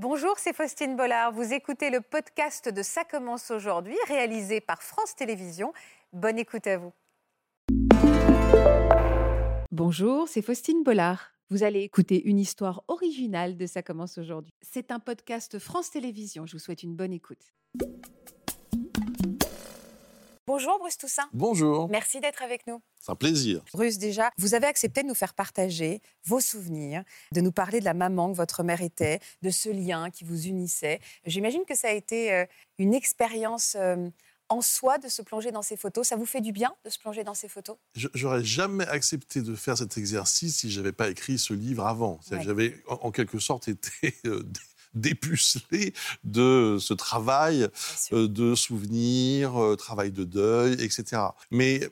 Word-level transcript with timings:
Bonjour, 0.00 0.38
c'est 0.38 0.52
Faustine 0.52 0.94
Bollard. 0.94 1.32
Vous 1.32 1.52
écoutez 1.52 1.90
le 1.90 2.00
podcast 2.00 2.68
de 2.68 2.82
Ça 2.84 3.02
commence 3.02 3.50
aujourd'hui, 3.50 3.96
réalisé 4.06 4.60
par 4.60 4.80
France 4.80 5.16
Télévisions. 5.16 5.72
Bonne 6.12 6.38
écoute 6.38 6.68
à 6.68 6.78
vous. 6.78 6.92
Bonjour, 9.72 10.28
c'est 10.28 10.40
Faustine 10.40 10.84
Bollard. 10.84 11.32
Vous 11.50 11.64
allez 11.64 11.80
écouter 11.80 12.22
une 12.28 12.38
histoire 12.38 12.84
originale 12.86 13.56
de 13.56 13.66
Ça 13.66 13.82
commence 13.82 14.18
aujourd'hui. 14.18 14.54
C'est 14.62 14.92
un 14.92 15.00
podcast 15.00 15.58
France 15.58 15.90
Télévisions. 15.90 16.46
Je 16.46 16.52
vous 16.52 16.60
souhaite 16.60 16.84
une 16.84 16.94
bonne 16.94 17.12
écoute. 17.12 17.52
Bonjour 20.48 20.78
Bruce 20.78 20.96
Toussaint. 20.96 21.28
Bonjour. 21.34 21.90
Merci 21.90 22.20
d'être 22.20 22.42
avec 22.42 22.66
nous. 22.66 22.80
C'est 23.00 23.12
un 23.12 23.16
plaisir. 23.16 23.62
Bruce, 23.74 23.98
déjà, 23.98 24.30
vous 24.38 24.54
avez 24.54 24.66
accepté 24.66 25.02
de 25.02 25.06
nous 25.06 25.14
faire 25.14 25.34
partager 25.34 26.00
vos 26.24 26.40
souvenirs, 26.40 27.04
de 27.32 27.42
nous 27.42 27.52
parler 27.52 27.80
de 27.80 27.84
la 27.84 27.92
maman 27.92 28.32
que 28.32 28.36
votre 28.38 28.62
mère 28.62 28.80
était, 28.80 29.20
de 29.42 29.50
ce 29.50 29.68
lien 29.68 30.08
qui 30.08 30.24
vous 30.24 30.46
unissait. 30.46 31.00
J'imagine 31.26 31.66
que 31.68 31.74
ça 31.74 31.88
a 31.88 31.92
été 31.92 32.32
euh, 32.32 32.46
une 32.78 32.94
expérience 32.94 33.76
euh, 33.78 34.08
en 34.48 34.62
soi 34.62 34.96
de 34.96 35.08
se 35.08 35.20
plonger 35.20 35.52
dans 35.52 35.60
ces 35.60 35.76
photos. 35.76 36.08
Ça 36.08 36.16
vous 36.16 36.24
fait 36.24 36.40
du 36.40 36.52
bien 36.52 36.74
de 36.82 36.88
se 36.88 36.98
plonger 36.98 37.24
dans 37.24 37.34
ces 37.34 37.48
photos? 37.48 37.76
J'aurais 37.94 38.42
jamais 38.42 38.86
accepté 38.86 39.42
de 39.42 39.54
faire 39.54 39.76
cet 39.76 39.98
exercice 39.98 40.56
si 40.56 40.70
je 40.70 40.80
n'avais 40.80 40.92
pas 40.92 41.10
écrit 41.10 41.38
ce 41.38 41.52
livre 41.52 41.86
avant. 41.86 42.20
J'avais 42.30 42.82
en, 42.86 43.10
quelque 43.10 43.38
sorte 43.38 43.68
été 43.68 44.14
euh, 44.24 44.42
dépucelé 45.00 45.94
de 46.24 46.76
ce 46.80 46.94
travail 46.94 47.68
euh, 48.12 48.28
de 48.28 48.54
souvenirs, 48.54 49.60
euh, 49.60 49.76
travail 49.76 50.12
de 50.12 50.24
deuil, 50.24 50.74
etc. 50.74 51.22
Mais 51.50 51.82
euh, 51.82 51.88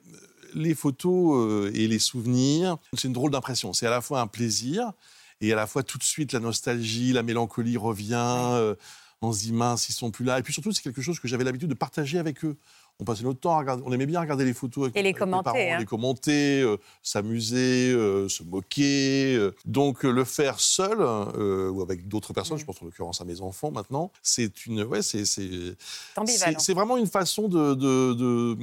les 0.55 0.74
photos 0.74 1.70
et 1.74 1.87
les 1.87 1.98
souvenirs, 1.98 2.79
c'est 2.95 3.09
une 3.09 3.12
drôle 3.12 3.30
d'impression. 3.30 3.73
C'est 3.73 3.87
à 3.87 3.91
la 3.91 4.01
fois 4.01 4.20
un 4.20 4.27
plaisir 4.27 4.92
et 5.41 5.52
à 5.52 5.56
la 5.56 5.66
fois 5.66 5.82
tout 5.82 5.98
de 5.98 6.02
suite 6.02 6.32
la 6.32 6.41
nostalgie, 6.41 7.12
la 7.12 7.23
mélancolie 7.23 7.77
revient. 7.77 8.74
on 9.20 9.32
se 9.32 9.41
dit 9.41 9.52
mince, 9.52 9.90
ils 9.90 9.93
sont 9.93 10.10
plus 10.10 10.24
là. 10.24 10.38
Et 10.38 10.43
puis 10.43 10.54
surtout, 10.54 10.73
c'est 10.73 10.82
quelque 10.82 11.02
chose 11.02 11.21
que 11.21 11.29
j'avais 11.29 11.45
l'habitude 11.45 11.68
de 11.68 11.74
partager 11.74 12.18
avec 12.18 12.43
eux 12.45 12.57
on 12.99 13.05
passait 13.05 13.25
notre 13.25 13.41
temps 13.41 13.52
à 13.52 13.59
regarder, 13.59 13.83
on 13.85 13.93
aimait 13.93 14.07
bien 14.07 14.21
regarder 14.21 14.45
les 14.45 14.55
photos 14.55 14.85
avec, 14.85 14.97
et 14.97 15.02
les 15.02 15.13
commenter, 15.13 15.71
hein. 15.71 15.79
les 15.79 15.85
commenter, 15.85 16.63
euh, 16.63 16.79
s'amuser, 17.02 17.93
euh, 17.93 18.29
se 18.29 18.43
moquer. 18.43 19.37
Euh. 19.37 19.55
Donc 19.66 20.02
le 20.05 20.25
faire 20.25 20.61
seul 20.61 21.01
ou 21.01 21.83
avec 21.83 22.09
d'autres 22.09 22.33
personnes, 22.33 22.57
mm. 22.57 22.61
je 22.61 22.65
pense 22.65 22.80
en 22.80 22.87
l'occurrence 22.87 23.21
à 23.21 23.24
mes 23.24 23.41
enfants 23.41 23.71
maintenant, 23.71 24.11
c'est 24.23 24.67
une, 24.67 24.83
ouais, 24.83 25.02
c'est 25.02 25.24
c'est 25.27 26.74
vraiment 26.74 26.97
une 26.97 27.07
façon 27.07 27.49
de, 27.49 27.74
de, 27.74 28.57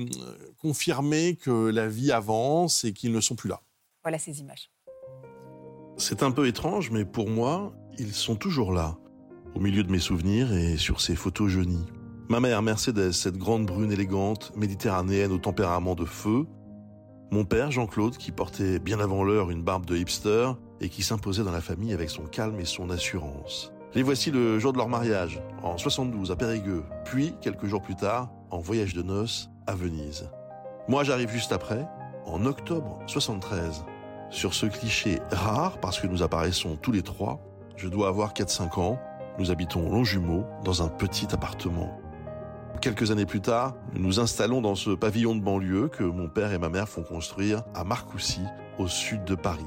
confirmer 0.62 1.36
que 1.36 1.70
la 1.70 1.88
vie 1.88 2.12
avance 2.12 2.84
et 2.86 2.94
qu'ils 2.94 3.12
ne 3.12 3.22
sont 3.22 3.36
plus 3.36 3.50
là. 3.50 3.62
Voilà 4.04 4.18
ces 4.18 4.40
images. 4.40 4.72
C'est 5.98 6.24
un 6.24 6.32
peu 6.32 6.48
étrange, 6.48 6.90
mais 6.90 7.06
pour 7.06 7.30
moi, 7.30 7.74
ils 8.00 8.14
sont 8.14 8.36
toujours 8.36 8.74
là, 8.74 8.98
au 9.54 9.60
milieu 9.60 9.84
de 9.84 9.92
mes 9.92 10.00
souvenirs 10.00 10.52
et 10.54 10.78
sur 10.78 11.02
ces 11.02 11.16
photos 11.16 11.50
jaunies. 11.50 11.86
Ma 12.30 12.40
mère 12.40 12.62
Mercedes, 12.62 13.12
cette 13.12 13.38
grande 13.38 13.66
brune 13.66 13.92
élégante, 13.92 14.54
méditerranéenne 14.56 15.34
au 15.34 15.38
tempérament 15.38 15.94
de 15.94 16.06
feu. 16.06 16.46
Mon 17.32 17.44
père 17.44 17.70
Jean-Claude, 17.70 18.16
qui 18.16 18.32
portait 18.32 18.80
bien 18.80 19.02
avant 19.02 19.24
l'heure 19.24 19.52
une 19.52 19.62
barbe 19.62 19.86
de 19.86 19.98
hipster 19.98 20.52
et 20.80 20.88
qui 20.88 21.04
s'imposait 21.04 21.44
dans 21.44 21.52
la 21.52 21.62
famille 21.62 21.94
avec 21.94 22.10
son 22.10 22.24
calme 22.24 22.60
et 22.62 22.66
son 22.66 22.90
assurance. 22.90 23.74
Les 23.94 24.04
voici 24.04 24.32
le 24.32 24.58
jour 24.58 24.72
de 24.72 24.78
leur 24.78 24.88
mariage, 24.88 25.42
en 25.62 25.78
72 25.78 26.32
à 26.32 26.36
Périgueux, 26.38 26.84
puis, 27.04 27.36
quelques 27.42 27.66
jours 27.66 27.82
plus 27.82 27.96
tard, 27.96 28.32
en 28.52 28.60
voyage 28.60 28.94
de 28.94 29.04
noces 29.04 29.50
à 29.68 29.76
Venise. 29.76 30.30
Moi, 30.88 31.04
j'arrive 31.04 31.30
juste 31.30 31.52
après, 31.52 31.86
en 32.26 32.46
octobre 32.46 33.00
73. 33.06 33.84
Sur 34.30 34.54
ce 34.54 34.66
cliché 34.66 35.20
rare, 35.30 35.78
parce 35.80 36.00
que 36.00 36.08
nous 36.08 36.24
apparaissons 36.24 36.78
tous 36.78 36.92
les 36.92 37.04
trois, 37.04 37.42
je 37.76 37.90
dois 37.90 38.08
avoir 38.08 38.34
4-5 38.34 38.80
ans, 38.80 39.00
nous 39.40 39.52
habitons 39.52 39.92
Longjumeau, 39.92 40.46
dans 40.64 40.82
un 40.82 40.88
petit 40.88 41.28
appartement. 41.34 42.03
Quelques 42.82 43.12
années 43.12 43.26
plus 43.26 43.42
tard, 43.42 43.76
nous 43.94 44.02
nous 44.02 44.20
installons 44.20 44.62
dans 44.62 44.76
ce 44.76 44.90
pavillon 44.90 45.36
de 45.36 45.42
banlieue 45.42 45.88
que 45.88 46.04
mon 46.04 46.28
père 46.28 46.52
et 46.52 46.58
ma 46.58 46.70
mère 46.70 46.90
font 46.90 47.04
construire 47.04 47.64
à 47.74 47.84
Marcoussis, 47.84 48.46
au 48.78 48.88
sud 48.88 49.24
de 49.24 49.36
Paris. 49.36 49.66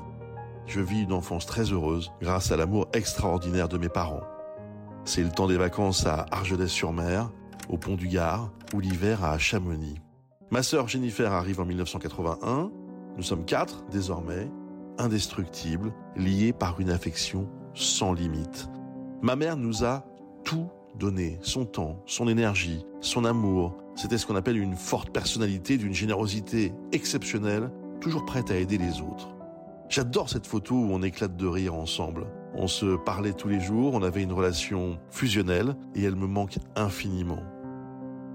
Je 0.66 0.80
vis 0.80 1.02
une 1.02 1.12
enfance 1.12 1.46
très 1.46 1.72
heureuse 1.72 2.12
grâce 2.20 2.50
à 2.52 2.56
l'amour 2.56 2.88
extraordinaire 2.92 3.68
de 3.68 3.78
mes 3.78 3.88
parents. 3.88 4.24
C'est 5.04 5.22
le 5.22 5.30
temps 5.30 5.46
des 5.46 5.56
vacances 5.56 6.04
à 6.06 6.26
Argelès-sur-Mer, 6.30 7.30
au 7.68 7.78
Pont 7.78 7.94
du 7.94 8.08
Gard, 8.08 8.50
ou 8.74 8.80
l'hiver 8.80 9.24
à 9.24 9.38
Chamonix. 9.38 10.00
Ma 10.50 10.62
sœur 10.62 10.88
Jennifer 10.88 11.32
arrive 11.32 11.60
en 11.60 11.64
1981. 11.64 12.70
Nous 13.16 13.22
sommes 13.22 13.44
quatre 13.44 13.84
désormais, 13.90 14.50
indestructibles, 14.98 15.92
liés 16.16 16.52
par 16.52 16.80
une 16.80 16.90
affection 16.90 17.48
sans 17.74 18.12
limite. 18.12 18.68
Ma 19.22 19.36
mère 19.36 19.56
nous 19.56 19.84
a 19.84 20.04
tout 20.44 20.68
donner 20.98 21.38
son 21.42 21.64
temps, 21.64 22.02
son 22.06 22.28
énergie, 22.28 22.84
son 23.00 23.24
amour. 23.24 23.76
C'était 23.94 24.18
ce 24.18 24.26
qu'on 24.26 24.36
appelle 24.36 24.58
une 24.58 24.76
forte 24.76 25.10
personnalité 25.10 25.78
d'une 25.78 25.94
générosité 25.94 26.72
exceptionnelle, 26.92 27.70
toujours 28.00 28.24
prête 28.24 28.50
à 28.50 28.56
aider 28.56 28.78
les 28.78 29.00
autres. 29.00 29.28
J'adore 29.88 30.28
cette 30.28 30.46
photo 30.46 30.74
où 30.74 30.88
on 30.90 31.02
éclate 31.02 31.36
de 31.36 31.46
rire 31.46 31.74
ensemble. 31.74 32.26
On 32.54 32.66
se 32.66 32.96
parlait 32.96 33.32
tous 33.32 33.48
les 33.48 33.60
jours, 33.60 33.94
on 33.94 34.02
avait 34.02 34.22
une 34.22 34.32
relation 34.32 34.98
fusionnelle 35.10 35.76
et 35.94 36.02
elle 36.02 36.16
me 36.16 36.26
manque 36.26 36.58
infiniment. 36.74 37.42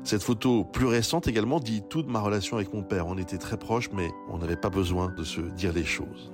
Cette 0.04 0.24
photo 0.24 0.64
plus 0.64 0.88
récente 0.88 1.28
également 1.28 1.60
dit 1.60 1.84
tout 1.88 2.02
de 2.02 2.10
ma 2.10 2.22
relation 2.22 2.58
avec 2.58 2.74
mon 2.74 2.82
père. 2.84 3.08
On 3.08 3.18
était 3.18 3.38
très 3.38 3.58
proches 3.58 3.92
mais 3.92 4.10
on 4.30 4.38
n'avait 4.38 4.56
pas 4.56 4.70
besoin 4.70 5.10
de 5.10 5.24
se 5.24 5.42
dire 5.42 5.74
les 5.74 5.84
choses. 5.84 6.32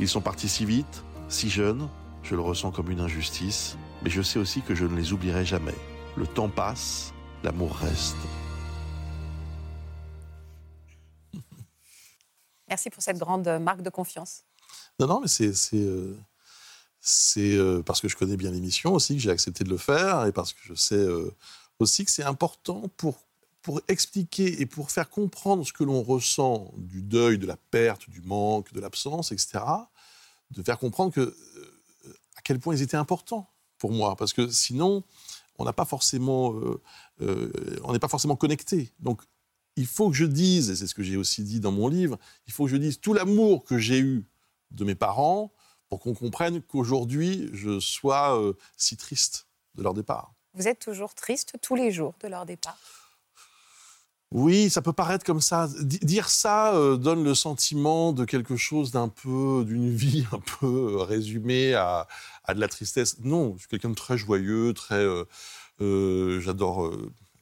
Ils 0.00 0.08
sont 0.08 0.20
partis 0.20 0.48
si 0.48 0.64
vite, 0.64 1.04
si 1.28 1.50
jeunes, 1.50 1.88
je 2.24 2.34
le 2.34 2.40
ressens 2.40 2.72
comme 2.72 2.90
une 2.90 3.00
injustice 3.00 3.76
mais 4.04 4.10
je 4.10 4.20
sais 4.20 4.38
aussi 4.38 4.60
que 4.60 4.74
je 4.74 4.84
ne 4.84 4.94
les 4.94 5.14
oublierai 5.14 5.46
jamais. 5.46 5.74
Le 6.16 6.26
temps 6.26 6.50
passe, 6.50 7.14
l'amour 7.42 7.74
reste. 7.74 8.16
Merci 12.68 12.90
pour 12.90 13.02
cette 13.02 13.16
grande 13.18 13.48
marque 13.60 13.80
de 13.80 13.88
confiance. 13.88 14.44
Non, 15.00 15.06
non, 15.06 15.20
mais 15.22 15.28
c'est 15.28 15.52
euh, 15.72 16.16
c'est 17.00 17.56
euh, 17.56 17.82
parce 17.82 18.02
que 18.02 18.08
je 18.08 18.16
connais 18.16 18.36
bien 18.36 18.50
l'émission 18.50 18.92
aussi 18.92 19.16
que 19.16 19.22
j'ai 19.22 19.30
accepté 19.30 19.64
de 19.64 19.70
le 19.70 19.78
faire 19.78 20.26
et 20.26 20.32
parce 20.32 20.52
que 20.52 20.60
je 20.62 20.74
sais 20.74 20.94
euh, 20.94 21.34
aussi 21.78 22.04
que 22.04 22.10
c'est 22.10 22.22
important 22.22 22.88
pour, 22.98 23.18
pour 23.62 23.80
expliquer 23.88 24.60
et 24.60 24.66
pour 24.66 24.90
faire 24.90 25.08
comprendre 25.08 25.66
ce 25.66 25.72
que 25.72 25.82
l'on 25.82 26.02
ressent 26.02 26.72
du 26.76 27.02
deuil, 27.02 27.38
de 27.38 27.46
la 27.46 27.56
perte, 27.56 28.10
du 28.10 28.20
manque, 28.20 28.70
de 28.74 28.80
l'absence, 28.80 29.32
etc., 29.32 29.60
de 30.50 30.62
faire 30.62 30.78
comprendre 30.78 31.12
que, 31.12 31.34
quel 32.44 32.60
point 32.60 32.74
ils 32.76 32.82
étaient 32.82 32.96
importants 32.96 33.50
pour 33.78 33.92
moi, 33.92 34.16
parce 34.16 34.32
que 34.32 34.48
sinon, 34.48 35.02
on 35.58 35.64
pas 35.72 35.84
forcément, 35.84 36.54
euh, 36.54 36.80
euh, 37.20 37.92
n'est 37.92 37.98
pas 37.98 38.08
forcément 38.08 38.36
connecté. 38.36 38.92
Donc, 39.00 39.22
il 39.76 39.86
faut 39.86 40.08
que 40.10 40.16
je 40.16 40.24
dise, 40.24 40.70
et 40.70 40.76
c'est 40.76 40.86
ce 40.86 40.94
que 40.94 41.02
j'ai 41.02 41.16
aussi 41.16 41.42
dit 41.42 41.60
dans 41.60 41.72
mon 41.72 41.88
livre, 41.88 42.18
il 42.46 42.52
faut 42.52 42.64
que 42.64 42.70
je 42.70 42.76
dise 42.76 43.00
tout 43.00 43.12
l'amour 43.12 43.64
que 43.64 43.78
j'ai 43.78 43.98
eu 43.98 44.24
de 44.70 44.84
mes 44.84 44.94
parents 44.94 45.52
pour 45.88 46.00
qu'on 46.00 46.14
comprenne 46.14 46.62
qu'aujourd'hui, 46.62 47.50
je 47.52 47.80
sois 47.80 48.40
euh, 48.40 48.54
si 48.76 48.96
triste 48.96 49.48
de 49.74 49.82
leur 49.82 49.94
départ. 49.94 50.32
Vous 50.54 50.68
êtes 50.68 50.78
toujours 50.78 51.14
triste 51.14 51.56
tous 51.60 51.74
les 51.74 51.90
jours 51.90 52.14
de 52.22 52.28
leur 52.28 52.46
départ? 52.46 52.78
Oui, 54.34 54.68
ça 54.68 54.82
peut 54.82 54.92
paraître 54.92 55.24
comme 55.24 55.40
ça. 55.40 55.68
dire 55.78 56.28
ça 56.28 56.74
euh, 56.74 56.96
donne 56.96 57.22
le 57.22 57.36
sentiment 57.36 58.12
de 58.12 58.24
quelque 58.24 58.56
chose 58.56 58.90
d'un 58.90 59.08
peu, 59.08 59.64
d'une 59.64 59.88
vie 59.94 60.26
un 60.32 60.40
peu 60.40 60.96
euh, 60.96 61.02
résumée 61.04 61.72
à, 61.74 62.08
de 62.48 62.58
la 62.58 62.66
tristesse. 62.66 63.20
Non, 63.20 63.54
je 63.54 63.60
suis 63.60 63.68
quelqu'un 63.68 63.90
de 63.90 63.94
très 63.94 64.18
joyeux, 64.18 64.74
très. 64.74 65.06
Euh, 65.80 66.40
j'adore 66.40 66.92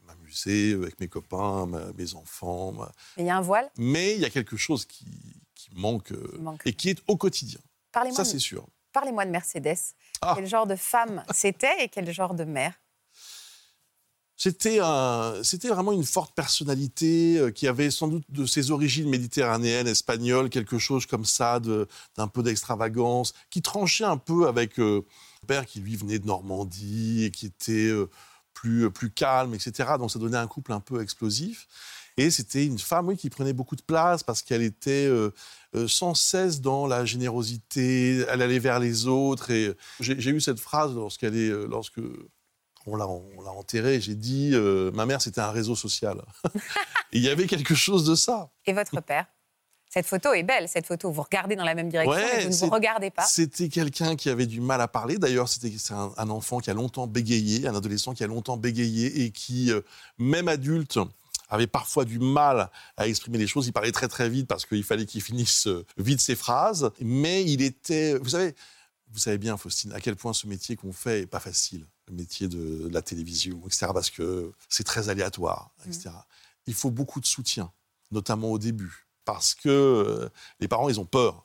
m'amuser 0.07 0.75
avec 0.75 1.01
mes 1.01 1.09
copains, 1.09 1.67
mes 1.97 2.15
enfants. 2.15 2.75
Mais 3.17 3.23
il 3.23 3.27
y 3.27 3.31
a 3.31 3.39
un 3.39 3.41
voile? 3.41 3.71
Mais 3.79 4.15
il 4.15 4.21
y 4.21 4.27
a 4.27 4.31
quelque 4.31 4.59
chose 4.59 4.85
qui, 4.85 5.07
manque, 5.75 6.13
et 6.67 6.75
qui 6.75 6.91
est 6.91 7.03
au 7.07 7.17
quotidien. 7.17 7.61
Ça, 8.13 8.27
c'est 8.27 8.39
sûr. 8.39 8.67
Parlez-moi 8.93 9.25
de 9.25 9.31
Mercedes. 9.31 9.79
Ah. 10.21 10.35
Quel 10.37 10.47
genre 10.47 10.67
de 10.67 10.77
femme 10.77 11.25
c'était 11.33 11.85
et 11.85 11.89
quel 11.89 12.11
genre 12.13 12.35
de 12.35 12.45
mère? 12.45 12.75
C'était 14.51 15.69
vraiment 15.69 15.93
une 15.93 16.05
forte 16.05 16.35
personnalité 16.35 17.39
euh, 17.39 17.51
qui 17.53 17.69
avait 17.69 17.93
sans 17.93 18.09
doute 18.09 18.25
de 18.29 18.45
ses 18.45 18.73
origines 18.73 19.09
méditerranéennes, 19.09 19.87
espagnoles, 19.87 20.51
quelque 20.51 20.79
chose 20.79 21.07
comme 21.07 21.25
ça, 21.25 21.61
d'un 21.61 22.27
peu 22.27 22.43
d'extravagance, 22.43 23.35
qui 23.51 23.63
tranchait 23.63 24.05
un 24.05 24.17
peu 24.17 24.49
avec 24.49 24.81
euh, 24.81 25.07
père 25.47 25.65
qui 25.65 25.79
lui 25.79 25.95
venait 25.95 26.19
de 26.19 26.27
Normandie 26.27 27.25
et 27.25 27.31
qui 27.31 27.47
était 27.47 27.87
euh, 27.87 28.11
plus, 28.53 28.91
plus 28.91 29.13
calme, 29.13 29.55
etc. 29.55 29.91
Donc 29.97 30.11
ça 30.11 30.19
donnait 30.19 30.39
un 30.39 30.49
couple 30.49 30.73
un 30.73 30.81
peu 30.81 31.01
explosif. 31.01 31.69
Et 32.17 32.31
c'était 32.33 32.67
une 32.67 32.81
femme 32.81 33.09
oui, 33.09 33.17
qui 33.17 33.31
prenait 33.31 33.53
beaucoup 33.53 33.77
de 33.77 33.83
place 33.83 34.25
parce 34.25 34.43
qu'elle 34.43 34.61
était 34.61 35.09
sans 35.87 36.15
cesse 36.15 36.61
dans 36.61 36.87
la 36.87 37.07
générosité, 37.07 38.19
elle 38.29 38.43
allait 38.43 38.59
vers 38.59 38.81
les 38.81 39.07
autres. 39.07 39.51
Et 39.51 39.73
j'ai 40.01 40.31
eu 40.31 40.41
cette 40.43 40.61
phrase 40.61 40.95
lorsqu'elle 40.95 41.35
est, 41.35 41.49
lorsque 41.67 42.01
on 42.87 42.97
l'a, 42.97 43.07
enterré. 43.07 44.01
J'ai 44.01 44.15
dit, 44.15 44.51
euh, 44.55 44.91
ma 44.93 45.07
mère, 45.07 45.21
c'était 45.21 45.41
un 45.41 45.51
réseau 45.51 45.75
social. 45.75 46.23
Il 47.13 47.23
y 47.23 47.29
avait 47.29 47.47
quelque 47.47 47.75
chose 47.75 48.05
de 48.05 48.15
ça. 48.15 48.51
Et 48.67 48.73
votre 48.73 49.01
père? 49.01 49.27
Cette 49.93 50.07
photo 50.07 50.33
est 50.33 50.43
belle, 50.43 50.69
cette 50.71 50.87
photo. 50.87 51.11
Vous 51.11 51.21
regardez 51.21 51.55
dans 51.55 51.65
la 51.65 51.75
même 51.75 51.91
direction, 51.91 52.17
mais 52.17 52.45
vous 52.45 52.49
ne 52.49 52.55
vous 52.55 52.71
regardez 52.71 53.11
pas. 53.11 53.25
C'était 53.25 53.69
quelqu'un 53.69 54.17
qui 54.17 54.31
avait 54.31 54.47
du 54.47 54.63
mal 54.63 54.81
à 54.81 54.89
parler. 54.89 55.19
D'ailleurs, 55.19 55.51
c'était 55.51 55.71
un, 55.91 56.13
un, 56.17 56.31
enfant 56.31 56.61
qui 56.61 56.71
a 56.71 56.75
longtemps 56.75 57.07
bégayé, 57.07 57.69
un 57.69 57.75
adolescent 57.75 58.15
qui 58.15 58.25
a 58.25 58.27
longtemps 58.27 58.57
bégayé 58.57 59.25
et 59.25 59.31
qui, 59.33 59.71
euh, 59.71 59.83
même 60.17 60.49
adulte, 60.49 60.99
avait 61.51 61.67
parfois 61.67 62.07
du 62.07 62.19
mal 62.19 62.71
à 62.97 63.07
exprimer 63.07 63.37
les 63.37 63.47
choses. 63.47 63.67
Il 63.67 63.73
parlait 63.73 63.93
très 63.93 64.09
très 64.09 64.31
vite 64.31 64.49
parce 64.49 64.65
qu'il 64.65 64.83
fallait 64.83 65.05
qu'il 65.05 65.21
finisse 65.21 65.67
euh, 65.67 65.85
vite 65.99 66.21
ses 66.21 66.37
phrases. 66.37 66.91
Mais 67.01 67.45
il 67.45 67.61
était, 67.61 68.15
vous 68.15 68.31
savez, 68.31 68.55
vous 69.11 69.19
savez 69.19 69.37
bien, 69.37 69.59
Faustine, 69.59 69.93
à 69.93 70.01
quel 70.01 70.17
point 70.17 70.33
ce 70.33 70.47
métier 70.47 70.75
qu'on 70.75 70.93
fait 70.93 71.21
est 71.21 71.27
pas 71.27 71.41
facile, 71.41 71.87
le 72.13 72.19
métier 72.19 72.49
de, 72.49 72.89
la 72.89 73.03
télévision, 73.03 73.61
etc. 73.67 73.89
Parce 73.93 74.11
que 74.11 74.53
c'est 74.69 74.85
très 74.85 75.09
aléatoire, 75.09 75.71
etc. 75.87 76.11
Mmh. 76.11 76.23
Il 76.69 76.75
faut 76.75 76.91
beaucoup 76.91 77.21
de 77.21 77.27
soutien, 77.27 77.73
notamment 78.11 78.51
au 78.51 78.59
début 78.59 79.03
parce 79.25 79.55
que 79.55 79.69
euh, 79.69 80.29
les 80.61 80.69
parents, 80.69 80.89
ils 80.89 81.01
ont 81.01 81.05
peur. 81.05 81.45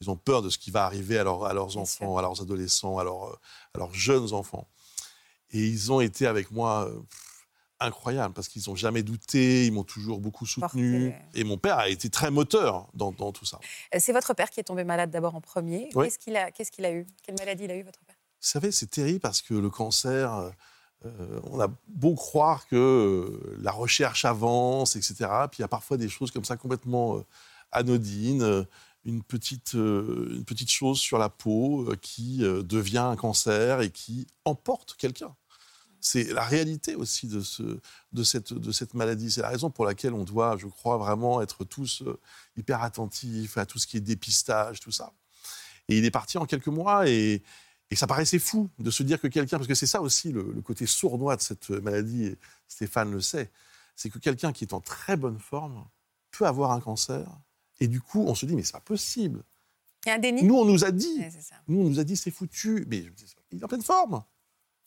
Ils 0.00 0.10
ont 0.10 0.16
peur 0.16 0.42
de 0.42 0.50
ce 0.50 0.58
qui 0.58 0.70
va 0.70 0.84
arriver 0.84 1.18
à, 1.18 1.24
leurs 1.24 1.76
enfants, 1.78 2.18
à 2.18 2.22
leurs 2.22 2.42
adolescents, 2.42 2.98
à 2.98 3.04
leurs, 3.04 3.94
jeunes 3.94 4.32
enfants. 4.34 4.68
Et 5.52 5.66
ils 5.66 5.90
ont 5.90 6.00
été 6.00 6.26
avec 6.26 6.50
moi 6.50 6.86
euh, 6.86 7.00
incroyables 7.80 8.34
parce 8.34 8.48
qu'ils 8.48 8.64
n'ont 8.66 8.76
jamais 8.76 9.02
douté, 9.02 9.64
ils 9.64 9.72
m'ont 9.72 9.84
toujours 9.84 10.20
beaucoup 10.20 10.44
soutenu. 10.44 11.14
Et 11.34 11.44
mon 11.44 11.56
père 11.56 11.78
a 11.78 11.88
été 11.88 12.10
très 12.10 12.30
moteur 12.30 12.88
dans, 12.92 13.12
tout 13.32 13.46
ça. 13.46 13.58
Euh, 13.94 13.98
c'est 13.98 14.12
votre 14.12 14.34
père 14.34 14.50
qui 14.50 14.60
est 14.60 14.64
tombé 14.64 14.84
malade 14.84 15.10
d'abord 15.10 15.34
en 15.34 15.40
premier. 15.40 15.88
Qu'est-ce 15.94 16.18
qu'il 16.18 16.36
a, 16.36 16.50
qu'est-ce 16.50 16.70
qu'il 16.70 16.84
a 16.84 16.92
eu? 16.92 17.06
Quelle 17.22 17.36
maladie 17.38 17.64
il 17.64 17.70
a 17.70 17.76
eu, 17.76 17.82
votre 17.82 18.04
père? 18.04 18.15
Vous 18.40 18.48
savez, 18.48 18.70
c'est 18.70 18.90
terrible 18.90 19.20
parce 19.20 19.42
que 19.42 19.54
le 19.54 19.70
cancer, 19.70 20.52
on 21.44 21.60
a 21.60 21.68
beau 21.88 22.14
croire 22.14 22.66
que 22.68 23.56
la 23.60 23.72
recherche 23.72 24.24
avance, 24.24 24.96
etc. 24.96 25.14
Puis 25.50 25.58
il 25.58 25.62
y 25.62 25.64
a 25.64 25.68
parfois 25.68 25.96
des 25.96 26.08
choses 26.08 26.30
comme 26.30 26.44
ça 26.44 26.56
complètement 26.56 27.24
anodine, 27.72 28.42
euh, 28.42 28.64
une 29.04 29.22
petite, 29.22 29.74
euh, 29.74 30.34
une 30.34 30.44
petite 30.44 30.70
chose 30.70 30.98
sur 30.98 31.18
la 31.18 31.28
peau 31.28 31.90
euh, 31.90 31.96
qui 32.00 32.38
devient 32.38 32.98
un 32.98 33.16
cancer 33.16 33.80
et 33.80 33.90
qui 33.90 34.26
emporte 34.44 34.96
quelqu'un. 34.96 35.34
C'est 36.00 36.24
la 36.32 36.44
réalité 36.44 36.94
aussi 36.94 37.26
de, 37.26 37.40
ce, 37.40 37.62
de, 38.12 38.22
cette, 38.22 38.52
de 38.52 38.70
cette 38.70 38.94
maladie. 38.94 39.30
C'est 39.30 39.42
la 39.42 39.48
raison 39.48 39.70
pour 39.70 39.84
laquelle 39.86 40.12
on 40.12 40.24
doit, 40.24 40.56
je 40.56 40.66
crois, 40.66 40.98
vraiment 40.98 41.40
être 41.40 41.64
tous 41.64 42.04
hyper 42.56 42.82
attentifs 42.82 43.56
à 43.56 43.66
tout 43.66 43.78
ce 43.78 43.86
qui 43.86 43.96
est 43.96 44.00
dépistage, 44.00 44.78
tout 44.78 44.92
ça. 44.92 45.12
Et 45.88 45.98
il 45.98 46.04
est 46.04 46.10
parti 46.10 46.38
en 46.38 46.46
quelques 46.46 46.68
mois 46.68 47.08
et, 47.08 47.42
et 47.90 47.96
ça 47.96 48.06
paraissait 48.06 48.38
fou 48.38 48.68
de 48.78 48.90
se 48.90 49.02
dire 49.02 49.20
que 49.20 49.28
quelqu'un, 49.28 49.58
parce 49.58 49.68
que 49.68 49.74
c'est 49.74 49.86
ça 49.86 50.00
aussi 50.00 50.32
le, 50.32 50.52
le, 50.52 50.62
côté 50.62 50.86
sournois 50.86 51.36
de 51.36 51.42
cette 51.42 51.70
maladie, 51.70 52.24
et 52.24 52.38
Stéphane 52.68 53.12
le 53.12 53.20
sait, 53.20 53.50
c'est 53.94 54.10
que 54.10 54.18
quelqu'un 54.18 54.52
qui 54.52 54.64
est 54.64 54.74
en 54.74 54.80
très 54.80 55.16
bonne 55.16 55.38
forme 55.38 55.86
peut 56.30 56.46
avoir 56.46 56.72
un 56.72 56.80
cancer 56.80 57.26
et 57.80 57.88
du 57.88 58.00
coup, 58.00 58.24
on 58.26 58.34
se 58.34 58.46
dit, 58.46 58.56
mais 58.56 58.62
c'est 58.62 58.72
pas 58.72 58.80
possible. 58.80 59.42
Il 60.04 60.08
y 60.08 60.12
a 60.12 60.14
un 60.14 60.18
déni. 60.18 60.42
Nous, 60.42 60.56
on 60.56 60.64
nous 60.64 60.84
a 60.84 60.90
dit, 60.90 61.22
nous, 61.68 61.80
on 61.80 61.88
nous 61.90 62.00
a 62.00 62.04
dit, 62.04 62.16
c'est 62.16 62.30
foutu. 62.30 62.86
Mais 62.88 63.04
il 63.50 63.60
est 63.60 63.64
en 63.64 63.68
pleine 63.68 63.82
forme. 63.82 64.22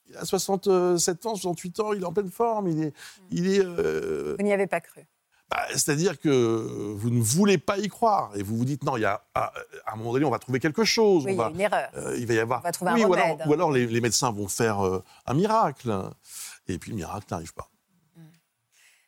Il 0.07 0.17
a 0.17 0.25
67 0.25 1.25
ans, 1.25 1.35
68 1.35 1.79
ans, 1.81 1.93
il 1.93 2.01
est 2.01 2.05
en 2.05 2.13
pleine 2.13 2.31
forme. 2.31 2.67
Il 2.69 2.83
est, 2.83 2.89
mm. 2.89 3.23
il 3.31 3.47
est. 3.47 3.63
Euh, 3.63 4.35
vous 4.39 4.43
n'y 4.43 4.53
avez 4.53 4.67
pas 4.67 4.81
cru. 4.81 5.05
Bah, 5.49 5.65
c'est-à-dire 5.71 6.19
que 6.19 6.93
vous 6.95 7.09
ne 7.09 7.21
voulez 7.21 7.57
pas 7.57 7.79
y 7.79 7.87
croire 7.87 8.31
et 8.35 8.43
vous 8.43 8.55
vous 8.55 8.65
dites 8.65 8.83
non, 8.83 8.97
il 8.97 9.01
y 9.01 9.05
a 9.05 9.23
à, 9.33 9.51
un 9.91 9.95
moment 9.95 10.13
donné, 10.13 10.25
on 10.25 10.29
va 10.29 10.39
trouver 10.39 10.59
quelque 10.59 10.83
chose. 10.83 11.25
Oui, 11.25 11.33
il 11.33 11.37
y 11.37 11.41
a 11.41 11.49
une 11.49 11.61
erreur. 11.61 11.89
Euh, 11.95 12.17
il 12.19 12.27
va 12.27 12.33
y 12.35 12.39
avoir. 12.39 12.59
On 12.59 12.63
va 12.63 12.71
trouver 12.71 12.91
un 12.91 13.07
remède. 13.07 13.41
Ou 13.47 13.53
alors, 13.53 13.71
les, 13.71 14.01
médecins 14.01 14.31
vont 14.31 14.47
faire 14.47 14.85
euh, 14.85 15.03
un 15.25 15.33
miracle 15.33 16.11
et 16.67 16.77
puis 16.77 16.91
le 16.91 16.97
miracle 16.97 17.25
n'arrive 17.31 17.53
pas. 17.53 17.69
Mm. 18.15 18.21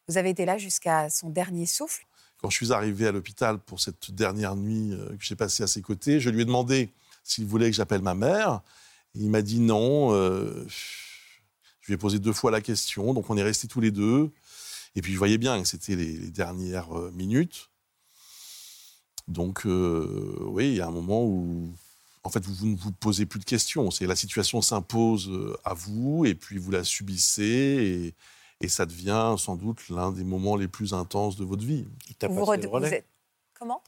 Vous 0.07 0.17
avez 0.17 0.31
été 0.31 0.45
là 0.45 0.57
jusqu'à 0.57 1.09
son 1.09 1.29
dernier 1.29 1.65
souffle? 1.65 2.05
Quand 2.41 2.49
je 2.49 2.55
suis 2.55 2.73
arrivé 2.73 3.07
à 3.07 3.11
l'hôpital 3.11 3.59
pour 3.59 3.79
cette 3.79 4.11
dernière 4.11 4.55
nuit 4.55 4.93
euh, 4.93 5.09
que 5.09 5.23
j'ai 5.23 5.35
passée 5.35 5.61
à 5.61 5.67
ses 5.67 5.81
côtés, 5.81 6.19
je 6.19 6.31
lui 6.31 6.41
ai 6.41 6.45
demandé 6.45 6.91
s'il 7.23 7.45
voulait 7.45 7.69
que 7.69 7.75
j'appelle 7.75 8.01
ma 8.01 8.15
mère. 8.15 8.61
Il 9.13 9.29
m'a 9.29 9.43
dit 9.43 9.59
non. 9.59 10.13
Euh, 10.13 10.65
je 11.81 11.87
lui 11.87 11.93
ai 11.93 11.97
posé 11.97 12.17
deux 12.17 12.33
fois 12.33 12.49
la 12.49 12.61
question, 12.61 13.13
donc 13.13 13.29
on 13.29 13.37
est 13.37 13.43
restés 13.43 13.67
tous 13.67 13.81
les 13.81 13.91
deux. 13.91 14.31
Et 14.95 15.01
puis 15.01 15.13
je 15.13 15.17
voyais 15.17 15.37
bien 15.37 15.61
que 15.61 15.67
c'était 15.67 15.95
les, 15.95 16.31
dernières 16.31 16.97
euh, 16.97 17.11
minutes. 17.11 17.69
Donc 19.27 19.61
oui, 19.65 20.69
il 20.69 20.75
y 20.75 20.81
a 20.81 20.87
un 20.87 20.91
moment 20.91 21.23
où 21.23 21.73
en 22.23 22.29
fait, 22.29 22.45
vous, 22.45 22.67
ne 22.67 22.75
vous 22.75 22.91
posez 22.91 23.25
plus 23.25 23.39
de 23.39 23.45
questions. 23.45 23.89
C'est 23.91 24.05
la 24.05 24.15
situation 24.15 24.61
s'impose 24.61 25.31
à 25.63 25.73
vous 25.73 26.25
et 26.25 26.35
puis 26.35 26.57
vous 26.57 26.71
la 26.71 26.83
subissez 26.83 28.13
et, 28.13 28.15
et 28.61 28.67
ça 28.67 28.85
devient 28.85 29.35
sans 29.37 29.55
doute 29.55 29.89
l'un 29.89 30.11
des 30.11 30.23
moments 30.23 30.55
les 30.55 30.67
plus 30.67 30.93
intenses 30.93 31.35
de 31.35 31.43
votre 31.43 31.65
vie. 31.65 31.87
Il 32.09 32.15
t'a 32.15 32.29
passé 32.29 32.61
le 32.61 32.67
relais. 32.67 33.05
Comment? 33.57 33.81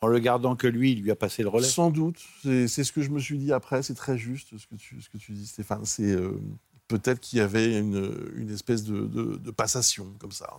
En 0.00 0.08
le 0.08 0.18
gardant 0.18 0.56
que 0.56 0.66
lui, 0.66 0.92
il 0.92 1.02
lui 1.02 1.10
a 1.10 1.16
passé 1.16 1.42
le 1.42 1.48
relais. 1.48 1.66
Sans 1.66 1.90
doute. 1.90 2.20
C'est 2.42 2.66
ce 2.68 2.92
que 2.92 3.00
je 3.00 3.10
me 3.10 3.20
suis 3.20 3.38
dit 3.38 3.52
après. 3.52 3.82
C'est 3.82 3.94
très 3.94 4.18
juste 4.18 4.58
ce 4.58 4.66
que 4.66 4.74
tu, 4.74 5.00
ce 5.00 5.08
que 5.08 5.18
tu 5.18 5.32
dis, 5.32 5.46
Stéphane. 5.46 5.84
C'est 5.84 6.10
euh, 6.10 6.38
peut-être 6.88 7.20
qu'il 7.20 7.38
y 7.38 7.42
avait 7.42 7.78
une, 7.78 8.30
une 8.36 8.52
espèce 8.52 8.84
de, 8.84 9.06
de, 9.06 9.50
passation 9.50 10.14
comme 10.18 10.32
ça. 10.32 10.54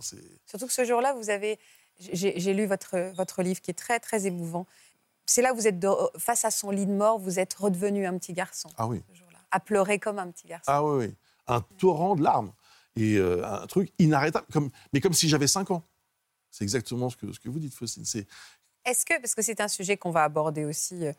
Surtout 0.46 0.66
que 0.66 0.72
ce 0.72 0.84
jour-là, 0.84 1.14
vous 1.14 1.30
avez. 1.30 1.58
J'ai 1.98 2.54
lu 2.54 2.66
votre, 2.66 3.12
votre 3.16 3.42
livre 3.42 3.60
qui 3.60 3.72
est 3.72 3.74
très, 3.74 3.98
très 3.98 4.26
émouvant. 4.26 4.66
C'est 5.26 5.42
là 5.42 5.52
où 5.52 5.56
vous 5.56 5.66
êtes 5.66 5.84
face 6.16 6.44
à 6.44 6.50
son 6.50 6.70
lit 6.70 6.86
de 6.86 6.92
mort, 6.92 7.18
vous 7.18 7.38
êtes 7.38 7.54
redevenu 7.54 8.06
un 8.06 8.16
petit 8.18 8.32
garçon. 8.32 8.70
Ah 8.78 8.86
oui. 8.86 9.02
à 9.50 9.60
pleurer 9.60 9.98
comme 9.98 10.18
un 10.18 10.30
petit 10.30 10.46
garçon. 10.46 10.64
Ah 10.68 10.84
oui, 10.84 11.06
oui. 11.06 11.14
Un 11.48 11.60
torrent 11.78 12.14
de 12.14 12.22
larmes 12.22 12.52
et 12.96 13.16
euh, 13.16 13.44
un 13.44 13.66
truc 13.66 13.92
inarrêtable, 13.98 14.46
comme, 14.52 14.70
mais 14.92 15.00
comme 15.00 15.12
si 15.12 15.28
j'avais 15.28 15.46
5 15.46 15.70
ans. 15.70 15.82
C'est 16.50 16.64
exactement 16.64 17.10
ce 17.10 17.16
que, 17.16 17.32
ce 17.32 17.40
que 17.40 17.48
vous 17.48 17.58
dites, 17.58 17.74
Faustine. 17.74 18.04
C'est... 18.04 18.26
Est-ce 18.84 19.04
que, 19.04 19.20
parce 19.20 19.34
que 19.34 19.42
c'est 19.42 19.60
un 19.60 19.68
sujet 19.68 19.96
qu'on 19.96 20.10
va 20.10 20.24
aborder 20.24 20.64
aussi 20.64 21.06
euh, 21.06 21.12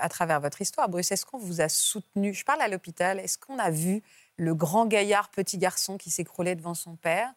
à 0.00 0.08
travers 0.08 0.40
votre 0.40 0.60
histoire, 0.60 0.88
Bruce, 0.88 1.10
est-ce 1.10 1.26
qu'on 1.26 1.38
vous 1.38 1.60
a 1.60 1.68
soutenu? 1.68 2.32
Je 2.34 2.44
parle 2.44 2.62
à 2.62 2.68
l'hôpital, 2.68 3.18
est-ce 3.18 3.38
qu'on 3.38 3.58
a 3.58 3.70
vu 3.70 4.02
le 4.40 4.54
grand 4.54 4.86
gaillard 4.86 5.30
petit 5.30 5.58
garçon 5.58 5.98
qui 5.98 6.10
s'écroulait 6.10 6.56
devant 6.56 6.74
son 6.74 6.96
père 6.96 7.32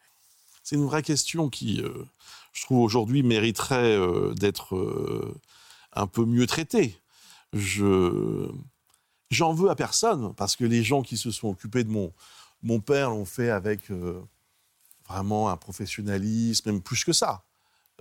C'est 0.63 0.75
une 0.75 0.85
vraie 0.85 1.03
question 1.03 1.49
qui, 1.49 1.81
euh, 1.81 2.05
je 2.53 2.63
trouve, 2.63 2.79
aujourd'hui 2.79 3.23
mériterait 3.23 3.97
d'être 4.35 5.35
un 5.93 6.07
peu 6.07 6.25
mieux 6.25 6.47
traitée. 6.47 6.97
Je... 7.53 8.49
J'en 9.29 9.53
veux 9.53 9.69
à 9.69 9.75
personne, 9.75 10.33
parce 10.35 10.55
que 10.55 10.63
les 10.63 10.83
gens 10.83 11.01
qui 11.01 11.17
se 11.17 11.31
sont 11.31 11.49
occupés 11.49 11.83
de 11.83 11.89
mon, 11.89 12.13
mon 12.63 12.79
père 12.79 13.09
l'ont 13.09 13.25
fait 13.25 13.49
avec 13.49 13.91
euh, 13.91 14.21
vraiment 15.07 15.49
un 15.49 15.57
professionnalisme, 15.57 16.71
même 16.71 16.81
plus 16.81 17.03
que 17.03 17.13
ça, 17.13 17.43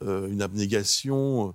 euh, 0.02 0.28
une 0.28 0.40
abnégation. 0.40 1.54